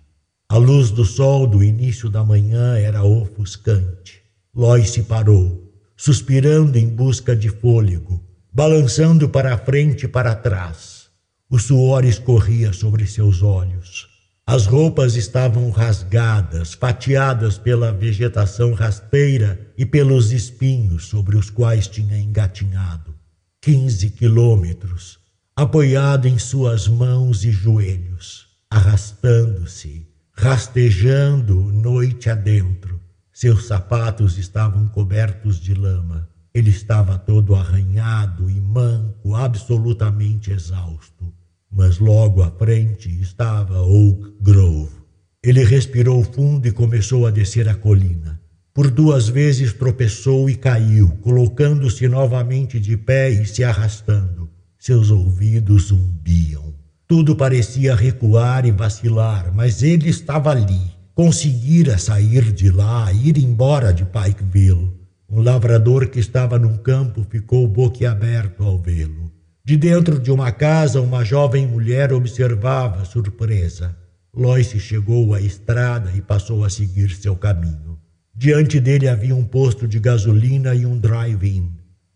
A 0.48 0.56
luz 0.56 0.90
do 0.90 1.04
sol 1.04 1.46
do 1.46 1.62
início 1.62 2.10
da 2.10 2.24
manhã 2.24 2.76
era 2.76 3.04
ofuscante. 3.04 4.20
Lois 4.52 4.90
se 4.90 5.04
parou, 5.04 5.72
suspirando 5.96 6.76
em 6.76 6.88
busca 6.88 7.36
de 7.36 7.48
fôlego, 7.48 8.20
balançando 8.52 9.28
para 9.28 9.56
frente 9.56 10.06
e 10.06 10.08
para 10.08 10.34
trás. 10.34 11.06
O 11.48 11.56
suor 11.56 12.04
escorria 12.04 12.72
sobre 12.72 13.06
seus 13.06 13.40
olhos. 13.40 14.08
As 14.44 14.66
roupas 14.66 15.14
estavam 15.14 15.70
rasgadas, 15.70 16.74
fatiadas 16.74 17.56
pela 17.56 17.92
vegetação 17.92 18.74
rasteira 18.74 19.60
e 19.78 19.86
pelos 19.86 20.32
espinhos 20.32 21.04
sobre 21.04 21.36
os 21.36 21.48
quais 21.50 21.86
tinha 21.86 22.18
engatinhado. 22.18 23.21
Quinze 23.64 24.10
quilômetros, 24.10 25.20
apoiado 25.54 26.26
em 26.26 26.36
suas 26.36 26.88
mãos 26.88 27.44
e 27.44 27.52
joelhos, 27.52 28.48
arrastando-se, 28.68 30.04
rastejando 30.32 31.70
noite 31.70 32.28
adentro. 32.28 33.00
Seus 33.32 33.68
sapatos 33.68 34.36
estavam 34.36 34.88
cobertos 34.88 35.60
de 35.60 35.74
lama. 35.74 36.28
Ele 36.52 36.70
estava 36.70 37.16
todo 37.16 37.54
arranhado 37.54 38.50
e 38.50 38.60
manco, 38.60 39.36
absolutamente 39.36 40.50
exausto. 40.50 41.32
Mas 41.70 42.00
logo 42.00 42.42
à 42.42 42.50
frente 42.50 43.08
estava 43.20 43.80
Oak 43.80 44.38
Grove. 44.40 44.90
Ele 45.40 45.62
respirou 45.62 46.24
fundo 46.24 46.66
e 46.66 46.72
começou 46.72 47.28
a 47.28 47.30
descer 47.30 47.68
a 47.68 47.76
colina. 47.76 48.41
Por 48.74 48.90
duas 48.90 49.28
vezes 49.28 49.74
tropeçou 49.74 50.48
e 50.48 50.54
caiu, 50.54 51.10
colocando-se 51.20 52.08
novamente 52.08 52.80
de 52.80 52.96
pé 52.96 53.28
e 53.28 53.44
se 53.44 53.62
arrastando. 53.62 54.48
Seus 54.78 55.10
ouvidos 55.10 55.88
zumbiam. 55.88 56.72
Tudo 57.06 57.36
parecia 57.36 57.94
recuar 57.94 58.64
e 58.64 58.70
vacilar, 58.70 59.52
mas 59.54 59.82
ele 59.82 60.08
estava 60.08 60.50
ali. 60.50 60.80
Conseguira 61.14 61.98
sair 61.98 62.50
de 62.50 62.70
lá, 62.70 63.12
ir 63.12 63.36
embora 63.36 63.92
de 63.92 64.06
Pikeville. 64.06 64.90
Um 65.28 65.42
lavrador 65.42 66.08
que 66.08 66.18
estava 66.18 66.58
num 66.58 66.78
campo 66.78 67.26
ficou 67.28 67.68
boquiaberto 67.68 68.64
ao 68.64 68.78
vê-lo. 68.78 69.30
De 69.62 69.76
dentro 69.76 70.18
de 70.18 70.30
uma 70.30 70.50
casa, 70.50 71.00
uma 71.02 71.22
jovem 71.22 71.66
mulher 71.66 72.10
observava, 72.10 73.04
surpresa. 73.04 73.94
Lois 74.34 74.68
chegou 74.68 75.34
à 75.34 75.40
estrada 75.42 76.10
e 76.16 76.22
passou 76.22 76.64
a 76.64 76.70
seguir 76.70 77.10
seu 77.10 77.36
caminho. 77.36 78.01
Diante 78.34 78.80
dele 78.80 79.08
havia 79.08 79.36
um 79.36 79.44
posto 79.44 79.86
de 79.86 80.00
gasolina 80.00 80.74
e 80.74 80.86
um 80.86 80.98
drive-in. 80.98 81.70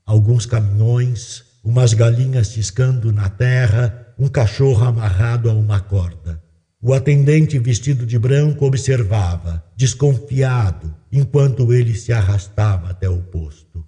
Alguns 0.05 0.47
caminhões, 0.47 1.45
umas 1.63 1.93
galinhas 1.93 2.49
ciscando 2.49 3.13
na 3.13 3.29
terra, 3.29 4.15
um 4.19 4.27
cachorro 4.27 4.83
amarrado 4.85 5.51
a 5.51 5.53
uma 5.53 5.79
corda. 5.79 6.43
O 6.81 6.95
atendente 6.95 7.59
vestido 7.59 8.07
de 8.07 8.19
branco 8.19 8.65
observava, 8.65 9.63
desconfiado, 9.77 10.95
enquanto 11.13 11.73
ele 11.73 11.95
se 11.95 12.13
arrastava 12.13 12.91
até 12.91 13.09
o 13.09 13.21
posto. 13.21 13.85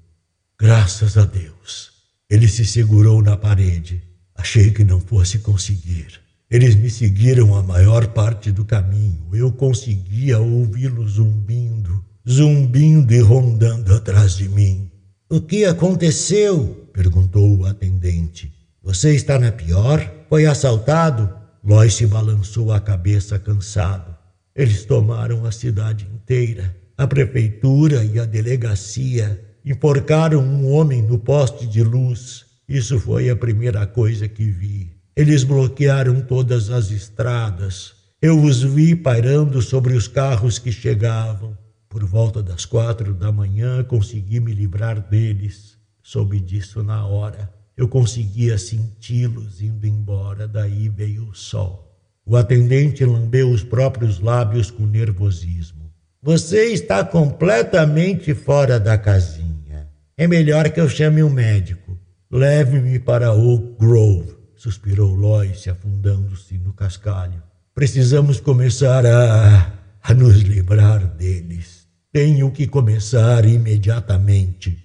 Graças 0.60 1.16
a 1.16 1.24
Deus. 1.24 1.92
Ele 2.28 2.46
se 2.46 2.66
segurou 2.66 3.22
na 3.22 3.36
parede. 3.36 4.02
Achei 4.34 4.70
que 4.70 4.84
não 4.84 5.00
fosse 5.00 5.38
conseguir. 5.38 6.20
Eles 6.50 6.74
me 6.74 6.90
seguiram 6.90 7.54
a 7.54 7.62
maior 7.62 8.08
parte 8.08 8.52
do 8.52 8.64
caminho. 8.64 9.30
Eu 9.32 9.50
conseguia 9.50 10.38
ouvi-los 10.38 11.12
zumbindo 11.12 12.04
zumbindo 12.28 13.12
e 13.12 13.20
rondando 13.20 13.94
atrás 13.94 14.36
de 14.36 14.48
mim. 14.48 14.90
O 15.30 15.40
que 15.40 15.64
aconteceu? 15.64 16.90
perguntou 16.92 17.58
o 17.58 17.64
atendente. 17.64 18.52
Você 18.82 19.14
está 19.14 19.38
na 19.38 19.50
pior? 19.50 20.10
Foi 20.28 20.44
assaltado? 20.44 21.32
Lois 21.64 21.94
se 21.94 22.06
balançou 22.06 22.70
a 22.70 22.80
cabeça 22.80 23.38
cansado. 23.38 24.14
Eles 24.54 24.84
tomaram 24.84 25.46
a 25.46 25.52
cidade 25.52 26.06
inteira. 26.14 26.76
A 26.98 27.06
prefeitura 27.06 28.04
e 28.04 28.18
a 28.18 28.26
delegacia 28.26 29.40
enforcaram 29.64 30.40
um 30.40 30.70
homem 30.70 31.00
no 31.00 31.18
poste 31.18 31.66
de 31.66 31.82
luz. 31.82 32.44
Isso 32.68 32.98
foi 33.00 33.30
a 33.30 33.36
primeira 33.36 33.86
coisa 33.86 34.28
que 34.28 34.50
vi. 34.50 34.90
Eles 35.16 35.44
bloquearam 35.44 36.20
todas 36.20 36.68
as 36.70 36.90
estradas. 36.90 37.94
Eu 38.20 38.42
os 38.42 38.62
vi 38.62 38.94
pairando 38.94 39.62
sobre 39.62 39.94
os 39.94 40.08
carros 40.08 40.58
que 40.58 40.72
chegavam. 40.72 41.56
Por 41.98 42.06
volta 42.06 42.40
das 42.40 42.64
quatro 42.64 43.12
da 43.12 43.32
manhã 43.32 43.82
consegui 43.82 44.38
me 44.38 44.54
livrar 44.54 45.00
deles. 45.00 45.76
Soube 46.00 46.38
disso 46.38 46.80
na 46.80 47.04
hora. 47.04 47.52
Eu 47.76 47.88
conseguia 47.88 48.56
senti-los 48.56 49.60
indo 49.60 49.84
embora, 49.84 50.46
daí 50.46 50.88
veio 50.88 51.28
o 51.28 51.34
sol. 51.34 51.92
O 52.24 52.36
atendente 52.36 53.04
lambeu 53.04 53.50
os 53.50 53.64
próprios 53.64 54.20
lábios 54.20 54.70
com 54.70 54.86
nervosismo. 54.86 55.92
Você 56.22 56.66
está 56.66 57.02
completamente 57.04 58.32
fora 58.32 58.78
da 58.78 58.96
casinha. 58.96 59.88
É 60.16 60.28
melhor 60.28 60.70
que 60.70 60.80
eu 60.80 60.88
chame 60.88 61.20
um 61.20 61.30
médico. 61.30 61.98
Leve-me 62.30 63.00
para 63.00 63.32
Oak 63.32 63.74
Grove, 63.76 64.36
suspirou 64.54 65.16
Lois, 65.16 65.66
afundando-se 65.66 66.58
no 66.58 66.72
cascalho. 66.72 67.42
Precisamos 67.74 68.38
começar 68.38 69.04
a, 69.04 69.72
a 70.00 70.14
nos 70.14 70.42
livrar 70.42 71.04
deles. 71.04 71.77
Tenho 72.12 72.50
que 72.50 72.66
começar 72.66 73.44
imediatamente. 73.44 74.78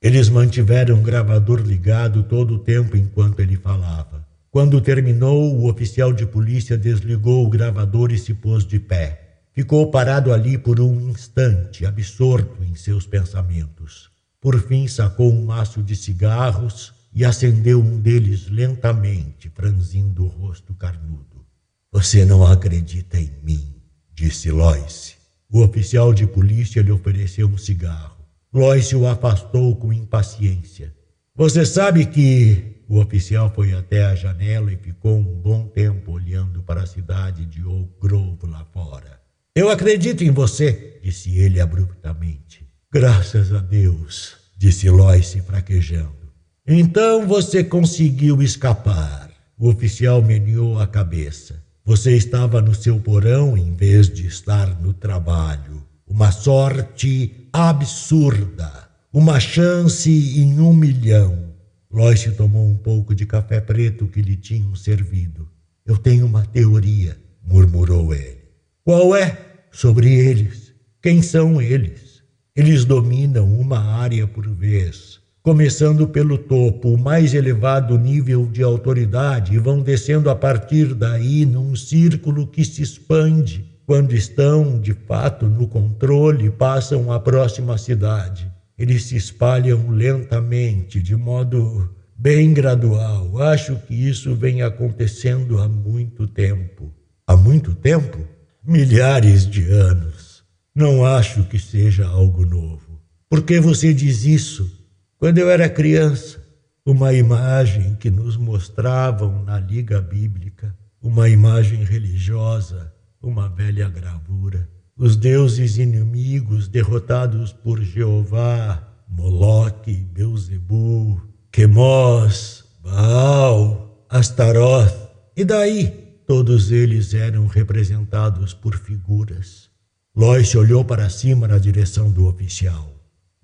Eles 0.00 0.28
mantiveram 0.28 0.98
o 0.98 1.02
gravador 1.02 1.60
ligado 1.60 2.22
todo 2.22 2.54
o 2.54 2.58
tempo 2.58 2.96
enquanto 2.96 3.40
ele 3.40 3.56
falava. 3.56 4.26
Quando 4.50 4.80
terminou, 4.80 5.56
o 5.56 5.70
oficial 5.70 6.12
de 6.12 6.26
polícia 6.26 6.76
desligou 6.76 7.46
o 7.46 7.48
gravador 7.48 8.12
e 8.12 8.18
se 8.18 8.34
pôs 8.34 8.66
de 8.66 8.78
pé. 8.78 9.40
Ficou 9.54 9.90
parado 9.90 10.32
ali 10.32 10.58
por 10.58 10.80
um 10.80 11.08
instante, 11.08 11.86
absorto 11.86 12.62
em 12.62 12.74
seus 12.74 13.06
pensamentos. 13.06 14.10
Por 14.40 14.60
fim, 14.60 14.86
sacou 14.88 15.32
um 15.32 15.46
maço 15.46 15.82
de 15.82 15.96
cigarros, 15.96 16.92
e 17.14 17.24
acendeu 17.24 17.80
um 17.80 18.00
deles 18.00 18.48
lentamente, 18.48 19.50
franzindo 19.50 20.24
o 20.24 20.28
rosto 20.28 20.72
carnudo. 20.74 21.44
Você 21.90 22.24
não 22.24 22.44
acredita 22.44 23.20
em 23.20 23.30
mim, 23.42 23.74
disse 24.14 24.50
Lois. 24.50 25.21
O 25.54 25.62
oficial 25.62 26.14
de 26.14 26.26
polícia 26.26 26.80
lhe 26.80 26.90
ofereceu 26.90 27.46
um 27.46 27.58
cigarro. 27.58 28.16
Lois 28.50 28.90
o 28.94 29.06
afastou 29.06 29.76
com 29.76 29.92
impaciência. 29.92 30.94
Você 31.36 31.66
sabe 31.66 32.06
que 32.06 32.82
o 32.88 32.98
oficial 32.98 33.52
foi 33.54 33.74
até 33.74 34.02
a 34.06 34.14
janela 34.14 34.72
e 34.72 34.78
ficou 34.78 35.18
um 35.18 35.22
bom 35.22 35.66
tempo 35.66 36.12
olhando 36.12 36.62
para 36.62 36.84
a 36.84 36.86
cidade 36.86 37.44
de 37.44 37.62
Oak 37.62 37.92
Grove 38.00 38.46
lá 38.46 38.64
fora. 38.72 39.20
Eu 39.54 39.68
acredito 39.68 40.24
em 40.24 40.30
você, 40.30 40.98
disse 41.04 41.38
ele 41.38 41.60
abruptamente. 41.60 42.66
Graças 42.90 43.52
a 43.52 43.58
Deus, 43.58 44.38
disse 44.56 44.88
Lois 44.88 45.34
fraquejando. 45.34 46.32
Então 46.66 47.28
você 47.28 47.62
conseguiu 47.62 48.40
escapar. 48.40 49.30
O 49.58 49.68
oficial 49.68 50.22
meneou 50.22 50.78
a 50.78 50.86
cabeça. 50.86 51.62
Você 51.84 52.16
estava 52.16 52.62
no 52.62 52.72
seu 52.72 53.00
porão 53.00 53.56
em 53.56 53.74
vez 53.74 54.08
de 54.08 54.24
estar 54.24 54.80
no 54.80 54.94
trabalho. 54.94 55.82
Uma 56.06 56.30
sorte 56.30 57.48
absurda. 57.52 58.88
Uma 59.12 59.40
chance 59.40 60.08
em 60.08 60.60
um 60.60 60.72
milhão. 60.72 61.52
Lois 61.90 62.24
tomou 62.36 62.68
um 62.68 62.76
pouco 62.76 63.16
de 63.16 63.26
café 63.26 63.60
preto 63.60 64.06
que 64.06 64.22
lhe 64.22 64.36
tinham 64.36 64.76
servido. 64.76 65.48
Eu 65.84 65.98
tenho 65.98 66.24
uma 66.24 66.46
teoria, 66.46 67.18
murmurou 67.44 68.14
ele. 68.14 68.38
Qual 68.84 69.16
é? 69.16 69.36
Sobre 69.72 70.08
eles. 70.08 70.72
Quem 71.02 71.20
são 71.20 71.60
eles? 71.60 72.22
Eles 72.54 72.84
dominam 72.84 73.52
uma 73.52 73.80
área 73.80 74.26
por 74.28 74.48
vez 74.48 75.21
começando 75.42 76.06
pelo 76.06 76.38
topo, 76.38 76.90
o 76.90 76.98
mais 76.98 77.34
elevado 77.34 77.98
nível 77.98 78.46
de 78.46 78.62
autoridade, 78.62 79.54
e 79.54 79.58
vão 79.58 79.82
descendo 79.82 80.30
a 80.30 80.36
partir 80.36 80.94
daí 80.94 81.44
num 81.44 81.74
círculo 81.74 82.46
que 82.46 82.64
se 82.64 82.82
expande. 82.82 83.68
Quando 83.84 84.14
estão, 84.14 84.80
de 84.80 84.94
fato, 84.94 85.46
no 85.46 85.66
controle, 85.66 86.48
passam 86.48 87.12
à 87.12 87.18
próxima 87.18 87.76
cidade. 87.76 88.50
Eles 88.78 89.04
se 89.04 89.16
espalham 89.16 89.90
lentamente, 89.90 91.02
de 91.02 91.16
modo 91.16 91.90
bem 92.16 92.54
gradual. 92.54 93.42
Acho 93.42 93.74
que 93.76 93.94
isso 93.94 94.36
vem 94.36 94.62
acontecendo 94.62 95.58
há 95.58 95.68
muito 95.68 96.28
tempo. 96.28 96.94
Há 97.26 97.36
muito 97.36 97.74
tempo? 97.74 98.18
Milhares 98.64 99.44
de 99.44 99.68
anos. 99.68 100.44
Não 100.74 101.04
acho 101.04 101.42
que 101.44 101.58
seja 101.58 102.06
algo 102.06 102.46
novo. 102.46 103.00
Por 103.28 103.42
que 103.42 103.60
você 103.60 103.92
diz 103.92 104.24
isso? 104.24 104.81
Quando 105.22 105.38
eu 105.38 105.48
era 105.48 105.68
criança, 105.68 106.42
uma 106.84 107.12
imagem 107.12 107.94
que 107.94 108.10
nos 108.10 108.36
mostravam 108.36 109.44
na 109.44 109.56
Liga 109.56 110.00
Bíblica, 110.00 110.76
uma 111.00 111.28
imagem 111.28 111.84
religiosa, 111.84 112.92
uma 113.22 113.48
velha 113.48 113.88
gravura. 113.88 114.68
Os 114.96 115.14
deuses 115.14 115.78
inimigos 115.78 116.66
derrotados 116.66 117.52
por 117.52 117.80
Jeová, 117.80 118.82
Moloque, 119.08 119.92
Beuzebu, 119.92 121.22
Quemos, 121.52 122.64
Baal, 122.82 124.04
Astaroth. 124.10 125.08
E 125.36 125.44
daí? 125.44 125.86
Todos 126.26 126.72
eles 126.72 127.14
eram 127.14 127.46
representados 127.46 128.52
por 128.54 128.76
figuras. 128.76 129.70
Lois 130.16 130.52
olhou 130.56 130.84
para 130.84 131.08
cima 131.08 131.46
na 131.46 131.58
direção 131.58 132.10
do 132.10 132.26
oficial. 132.26 132.91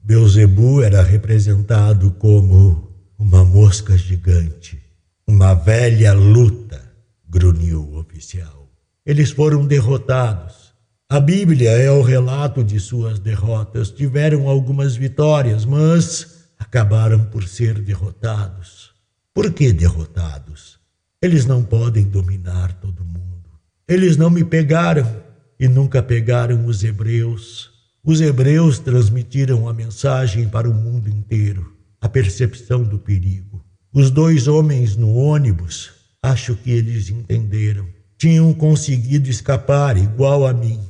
Beuzebu 0.03 0.83
era 0.83 1.03
representado 1.03 2.11
como 2.13 2.93
uma 3.19 3.45
mosca 3.45 3.97
gigante. 3.97 4.81
Uma 5.27 5.55
velha 5.55 6.15
luta, 6.15 6.81
grunhiu 7.29 7.83
o 7.83 7.99
oficial. 7.99 8.71
Eles 9.05 9.31
foram 9.31 9.67
derrotados. 9.67 10.73
A 11.09 11.21
Bíblia 11.21 11.71
é 11.71 11.91
o 11.91 12.03
relato 12.03 12.63
de 12.63 12.79
suas 12.79 13.19
derrotas. 13.19 13.91
Tiveram 13.91 14.49
algumas 14.49 14.97
vitórias, 14.97 15.65
mas 15.65 16.49
acabaram 16.59 17.25
por 17.25 17.47
ser 17.47 17.81
derrotados. 17.81 18.93
Por 19.33 19.53
que 19.53 19.73
derrotados? 19.73 20.79
Eles 21.21 21.47
não 21.47 21.63
podem 21.63 22.05
dominar 22.05 22.73
todo 22.81 23.05
mundo. 23.05 23.51
Eles 23.87 24.17
não 24.17 24.31
me 24.31 24.45
pegaram 24.45 25.09
e 25.59 25.67
nunca 25.67 26.03
pegaram 26.03 26.67
os 26.67 26.85
hebreus. 26.85 27.71
Os 28.05 28.21
hebreus 28.21 28.79
transmitiram 28.79 29.69
a 29.69 29.75
mensagem 29.75 30.49
para 30.49 30.71
o 30.71 30.75
mundo 30.75 31.11
inteiro, 31.11 31.77
a 32.01 32.09
percepção 32.09 32.83
do 32.85 32.99
perigo. 32.99 33.63
Os 33.93 34.11
dois 34.11 34.47
homens 34.47 34.97
no 34.97 35.15
ônibus, 35.15 35.91
acho 36.23 36.55
que 36.55 36.71
eles 36.71 37.11
entenderam. 37.11 37.87
Tinham 38.17 38.53
conseguido 38.55 39.29
escapar 39.29 39.97
igual 39.97 40.47
a 40.47 40.53
mim. 40.53 40.81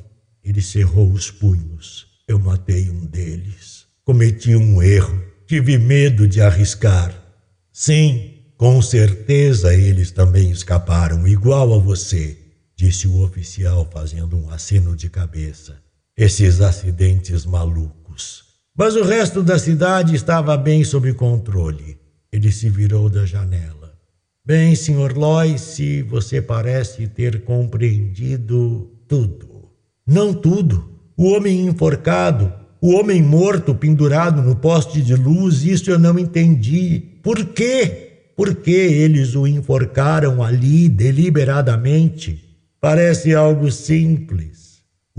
Ele 0.43 0.61
cerrou 0.61 1.11
os 1.11 1.31
punhos. 1.31 2.07
Eu 2.27 2.39
matei 2.39 2.89
um 2.89 3.05
deles. 3.05 3.85
Cometi 4.05 4.55
um 4.55 4.81
erro. 4.81 5.21
Tive 5.47 5.77
medo 5.77 6.27
de 6.27 6.41
arriscar. 6.41 7.13
Sim, 7.73 8.35
com 8.55 8.81
certeza 8.81 9.73
eles 9.73 10.11
também 10.11 10.51
escaparam, 10.51 11.27
igual 11.27 11.73
a 11.73 11.79
você, 11.79 12.37
disse 12.75 13.07
o 13.07 13.21
oficial 13.23 13.89
fazendo 13.91 14.37
um 14.37 14.49
aceno 14.49 14.95
de 14.95 15.09
cabeça 15.09 15.78
esses 16.19 16.59
acidentes 16.59 17.45
malucos. 17.45 18.43
Mas 18.77 18.97
o 18.97 19.03
resto 19.03 19.41
da 19.41 19.57
cidade 19.57 20.13
estava 20.13 20.57
bem 20.57 20.83
sob 20.83 21.13
controle. 21.13 21.97
Ele 22.29 22.51
se 22.51 22.69
virou 22.69 23.09
da 23.09 23.25
janela. 23.25 23.93
Bem, 24.45 24.75
Sr. 24.75 25.17
Loyce, 25.17 26.01
você 26.01 26.41
parece 26.41 27.07
ter 27.07 27.45
compreendido 27.45 28.91
tudo. 29.07 29.69
Não 30.05 30.33
tudo. 30.33 30.89
O 31.15 31.29
homem 31.29 31.65
enforcado, 31.65 32.51
o 32.81 32.95
homem 32.95 33.23
morto 33.23 33.73
pendurado 33.73 34.41
no 34.41 34.57
poste 34.57 35.01
de 35.01 35.15
luz, 35.15 35.63
isso 35.63 35.89
eu 35.89 35.97
não 35.97 36.19
entendi. 36.19 36.99
Por 37.23 37.45
quê? 37.45 38.33
Por 38.35 38.55
que 38.55 38.71
eles 38.71 39.35
o 39.35 39.47
enforcaram 39.47 40.43
ali 40.43 40.89
deliberadamente? 40.89 42.43
Parece 42.81 43.33
algo 43.33 43.71
simples. 43.71 44.68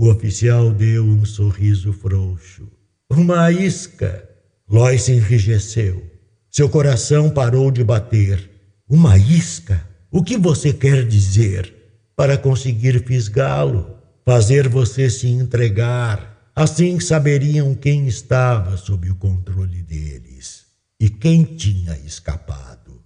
O 0.01 0.09
oficial 0.09 0.71
deu 0.71 1.05
um 1.05 1.23
sorriso 1.23 1.93
frouxo. 1.93 2.67
Uma 3.07 3.51
isca. 3.51 4.27
Lois 4.67 5.03
se 5.03 5.11
enrijeceu. 5.11 6.03
Seu 6.49 6.67
coração 6.67 7.29
parou 7.29 7.69
de 7.69 7.83
bater. 7.83 8.49
Uma 8.89 9.15
isca? 9.15 9.87
O 10.09 10.23
que 10.23 10.39
você 10.39 10.73
quer 10.73 11.07
dizer? 11.07 11.71
Para 12.15 12.35
conseguir 12.35 13.05
fisgá-lo, 13.05 13.95
fazer 14.25 14.67
você 14.67 15.07
se 15.07 15.27
entregar. 15.27 16.49
Assim 16.55 16.99
saberiam 16.99 17.75
quem 17.75 18.07
estava 18.07 18.77
sob 18.77 19.07
o 19.07 19.15
controle 19.15 19.83
deles 19.83 20.65
e 20.99 21.11
quem 21.11 21.43
tinha 21.43 21.95
escapado. 21.99 23.03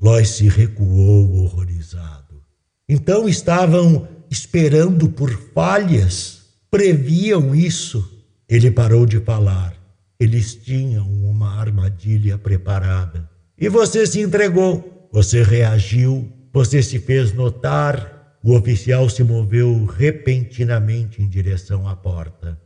Lois 0.00 0.30
se 0.30 0.48
recuou 0.48 1.34
horrorizado. 1.34 2.42
Então 2.88 3.28
estavam 3.28 4.08
esperando 4.30 5.08
por 5.08 5.30
falhas, 5.52 6.42
previam 6.70 7.54
isso. 7.54 8.24
Ele 8.48 8.70
parou 8.70 9.04
de 9.04 9.18
falar. 9.20 9.74
Eles 10.18 10.54
tinham 10.54 11.08
uma 11.08 11.58
armadilha 11.58 12.38
preparada. 12.38 13.28
E 13.58 13.68
você 13.68 14.06
se 14.06 14.20
entregou, 14.20 15.08
você 15.12 15.42
reagiu, 15.42 16.30
você 16.52 16.82
se 16.82 16.98
fez 16.98 17.32
notar. 17.32 18.38
O 18.42 18.54
oficial 18.54 19.08
se 19.10 19.22
moveu 19.22 19.84
repentinamente 19.84 21.20
em 21.20 21.28
direção 21.28 21.86
à 21.86 21.94
porta. 21.94 22.58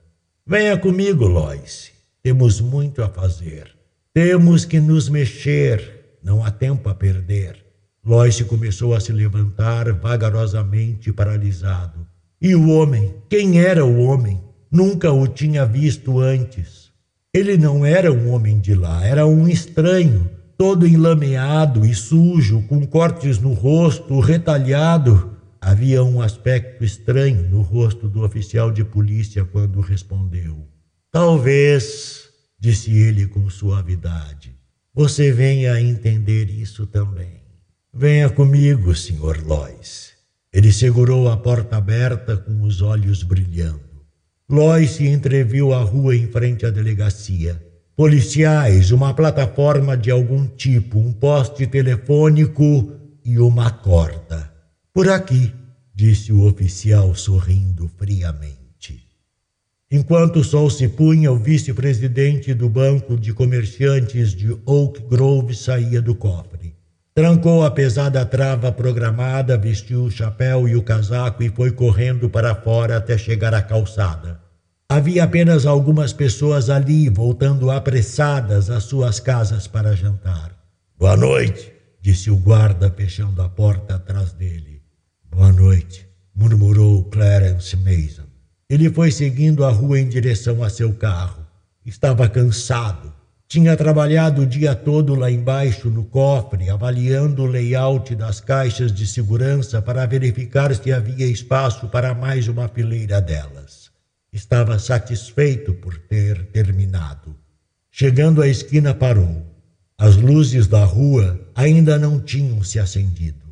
Venha 0.47 0.77
comigo, 0.79 1.27
Lois. 1.27 1.91
Temos 2.23 2.61
muito 2.61 3.03
a 3.03 3.09
fazer. 3.09 3.75
Temos 4.12 4.65
que 4.65 4.79
nos 4.79 5.09
mexer. 5.09 6.19
Não 6.23 6.45
há 6.45 6.51
tempo 6.51 6.89
a 6.89 6.95
perder. 6.95 7.64
Lois 8.07 8.39
começou 8.43 8.95
a 8.95 9.01
se 9.01 9.13
levantar 9.13 9.91
vagarosamente 9.95 11.11
paralisado. 11.11 12.07
E 12.41 12.55
o 12.55 12.69
homem? 12.69 13.15
Quem 13.31 13.61
era 13.61 13.83
o 13.87 13.99
homem? 14.03 14.43
Nunca 14.71 15.11
o 15.11 15.27
tinha 15.27 15.65
visto 15.65 16.21
antes. 16.21 16.91
Ele 17.33 17.57
não 17.57 17.87
era 17.87 18.13
um 18.13 18.31
homem 18.31 18.61
de 18.61 18.75
lá, 18.75 19.03
era 19.07 19.27
um 19.27 19.49
estranho, 19.49 20.31
todo 20.59 20.87
enlameado 20.87 21.87
e 21.87 21.95
sujo, 21.95 22.63
com 22.69 22.87
cortes 22.87 23.39
no 23.39 23.55
rosto, 23.55 24.21
retalhado. 24.21 25.35
Havia 25.59 26.05
um 26.05 26.21
aspecto 26.21 26.85
estranho 26.85 27.49
no 27.49 27.63
rosto 27.63 28.07
do 28.07 28.23
oficial 28.23 28.71
de 28.71 28.85
polícia 28.85 29.47
quando 29.47 29.81
respondeu. 29.81 30.69
Talvez, 31.11 32.29
disse 32.61 32.95
ele 32.95 33.27
com 33.27 33.49
suavidade, 33.49 34.55
você 34.93 35.33
venha 35.33 35.73
a 35.73 35.81
entender 35.81 36.51
isso 36.51 36.87
também. 36.87 37.44
Venha 37.97 38.29
comigo, 38.29 38.93
Sr. 38.93 39.47
Lois. 39.47 40.15
Ele 40.53 40.73
segurou 40.73 41.29
a 41.29 41.37
porta 41.37 41.77
aberta 41.77 42.37
com 42.37 42.63
os 42.63 42.83
olhos 42.83 43.23
brilhando. 43.23 44.03
Lois 44.51 44.91
se 44.91 45.07
entreviu 45.07 45.73
a 45.73 45.81
rua 45.81 46.17
em 46.17 46.27
frente 46.27 46.67
à 46.67 46.71
delegacia. 46.71 47.63
policiais, 47.97 48.91
uma 48.91 49.15
plataforma 49.15 49.97
de 49.97 50.11
algum 50.11 50.45
tipo, 50.45 50.99
um 50.99 51.13
poste 51.13 51.65
telefônico 51.69 52.93
e 53.25 53.39
uma 53.39 53.71
corda. 53.71 54.53
Por 54.93 55.09
aqui, 55.09 55.53
disse 55.95 56.33
o 56.33 56.45
oficial 56.49 57.15
sorrindo 57.15 57.89
friamente. 57.97 59.07
Enquanto 59.89 60.41
o 60.41 60.45
sol 60.45 60.69
se 60.69 60.89
punha, 60.89 61.31
o 61.31 61.39
vice-presidente 61.39 62.53
do 62.53 62.69
Banco 62.69 63.17
de 63.17 63.33
Comerciantes 63.33 64.35
de 64.35 64.51
Oak 64.67 65.01
Grove 65.09 65.55
saía 65.55 66.03
do 66.03 66.17
cofre. 66.17 66.54
Trancou 67.17 67.65
a 67.65 67.71
pesada 67.71 68.27
trava 68.27 68.73
programada, 68.73 69.57
vestiu 69.57 70.03
o 70.03 70.11
chapéu 70.11 70.69
e 70.69 70.75
o 70.75 70.83
casaco 70.83 71.45
e 71.45 71.49
foi 71.49 71.71
correndo 71.71 72.29
para 72.29 72.57
fora 72.57 72.97
até 72.97 73.17
chegar 73.17 73.55
à 73.55 73.62
calçada. 73.62 74.41
Havia 74.89 75.23
apenas 75.23 75.65
algumas 75.65 76.12
pessoas 76.12 76.69
ali, 76.69 77.09
voltando 77.09 77.71
apressadas 77.71 78.69
às 78.69 78.83
suas 78.83 79.21
casas 79.21 79.69
para 79.69 79.95
jantar. 79.95 80.59
Boa 80.99 81.17
noite, 81.17 81.73
disse 82.03 82.33
o 82.33 82.37
guarda, 82.37 82.91
fechando 82.91 83.41
a 83.43 83.49
porta 83.49 83.95
atrás 83.95 84.33
dele. 84.33 84.83
Boa 85.31 85.53
noite, 85.53 86.09
murmurou 86.35 87.05
Clarence 87.05 87.77
Mason. 87.77 88.27
Ele 88.69 88.91
foi 88.91 89.12
seguindo 89.12 89.65
a 89.65 89.71
rua 89.71 90.01
em 90.01 90.09
direção 90.09 90.65
a 90.65 90.69
seu 90.69 90.93
carro. 90.93 91.47
Estava 91.87 92.29
cansado 92.29 93.14
tinha 93.49 93.77
trabalhado 93.77 94.43
o 94.43 94.47
dia 94.47 94.75
todo 94.75 95.15
lá 95.15 95.31
embaixo 95.31 95.89
no 95.91 96.05
cofre, 96.05 96.71
avaliando 96.71 97.43
o 97.43 97.47
layout 97.47 98.15
das 98.15 98.41
caixas 98.41 98.93
de 98.93 99.07
segurança 99.07 99.81
para 99.81 100.07
verificar 100.07 100.75
se 100.75 100.93
havia 100.93 101.27
espaço 101.27 101.89
para 101.89 102.15
mais 102.15 102.49
uma 102.49 102.69
fileira 102.69 103.21
delas. 103.21 103.91
Estava 104.33 104.79
satisfeito 104.79 105.75
por 105.75 105.97
ter 105.97 106.47
terminado. 106.47 107.37
Chegando 107.91 108.43
à 108.43 108.49
esquina, 108.49 108.93
parou. 108.93 109.47
As 109.97 110.17
luzes 110.17 110.67
da 110.67 110.85
rua 110.85 111.41
ainda 111.55 111.97
não 111.97 112.19
tinham 112.19 112.61
se 112.65 112.81
acendido. 112.81 113.45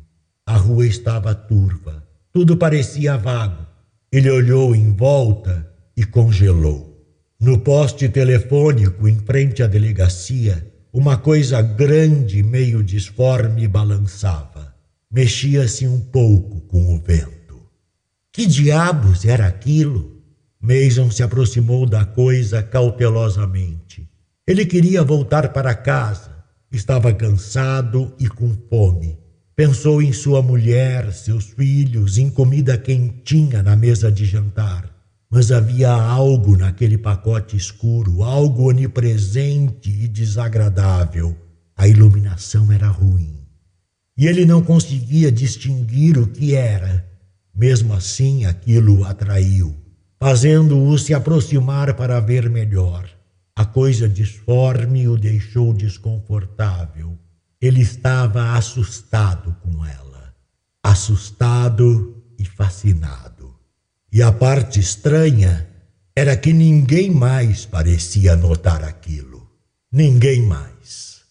A 0.45 0.57
rua 0.57 0.85
estava 0.85 1.33
turva. 1.33 2.03
Tudo 2.33 2.57
parecia 2.57 3.17
vago. 3.17 3.65
Ele 4.11 4.29
olhou 4.29 4.75
em 4.75 4.93
volta 4.93 5.65
e 5.95 6.03
congelou. 6.03 6.92
No 7.43 7.59
poste 7.59 8.07
telefônico 8.07 9.05
em 9.05 9.19
frente 9.19 9.61
à 9.61 9.67
delegacia, 9.67 10.65
uma 10.93 11.17
coisa 11.17 11.61
grande, 11.61 12.41
meio 12.41 12.81
disforme, 12.81 13.67
balançava. 13.67 14.73
Mexia-se 15.11 15.85
um 15.85 15.99
pouco 15.99 16.61
com 16.61 16.95
o 16.95 17.01
vento. 17.01 17.59
Que 18.31 18.45
diabos 18.45 19.25
era 19.25 19.45
aquilo? 19.45 20.23
Mason 20.57 21.11
se 21.11 21.21
aproximou 21.21 21.85
da 21.85 22.05
coisa 22.05 22.63
cautelosamente. 22.63 24.09
Ele 24.47 24.65
queria 24.65 25.03
voltar 25.03 25.51
para 25.51 25.75
casa. 25.75 26.31
Estava 26.71 27.11
cansado 27.11 28.15
e 28.17 28.29
com 28.29 28.55
fome. 28.69 29.19
Pensou 29.53 30.01
em 30.01 30.13
sua 30.13 30.41
mulher, 30.41 31.11
seus 31.11 31.47
filhos, 31.47 32.17
em 32.17 32.29
comida 32.29 32.77
quentinha 32.77 33.61
na 33.61 33.75
mesa 33.75 34.09
de 34.09 34.23
jantar. 34.23 34.92
Mas 35.33 35.51
havia 35.51 35.91
algo 35.91 36.55
naquele 36.55 36.95
pacote 36.95 37.57
escuro, 37.57 38.21
algo 38.21 38.69
onipresente 38.69 39.89
e 39.89 40.07
desagradável. 40.07 41.35
A 41.75 41.87
iluminação 41.87 42.71
era 42.71 42.87
ruim. 42.87 43.39
E 44.15 44.27
ele 44.27 44.45
não 44.45 44.61
conseguia 44.61 45.31
distinguir 45.31 46.19
o 46.19 46.27
que 46.27 46.53
era. 46.53 47.03
Mesmo 47.51 47.95
assim, 47.95 48.45
aquilo 48.45 48.99
o 48.99 49.05
atraiu, 49.05 49.75
fazendo-o 50.19 50.99
se 50.99 51.15
aproximar 51.15 51.95
para 51.95 52.19
ver 52.19 52.47
melhor. 52.47 53.09
A 53.55 53.65
coisa 53.65 54.07
disforme 54.07 55.07
o 55.07 55.17
deixou 55.17 55.73
desconfortável. 55.73 57.17
Ele 57.59 57.81
estava 57.81 58.55
assustado 58.55 59.55
com 59.63 59.83
ela, 59.83 60.35
assustado 60.83 62.23
e 62.37 62.45
fascinado. 62.45 63.32
E 64.13 64.21
a 64.21 64.31
parte 64.31 64.79
estranha 64.79 65.67
era 66.15 66.37
que 66.37 66.53
ninguém 66.53 67.09
mais 67.09 67.65
parecia 67.65 68.35
notar 68.35 68.83
aquilo. 68.83 69.49
Ninguém 69.91 70.43
mais. 70.43 71.21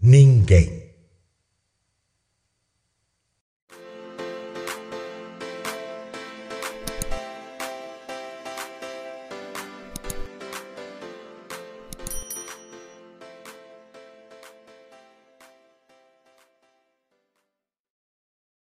Ninguém. 0.00 0.79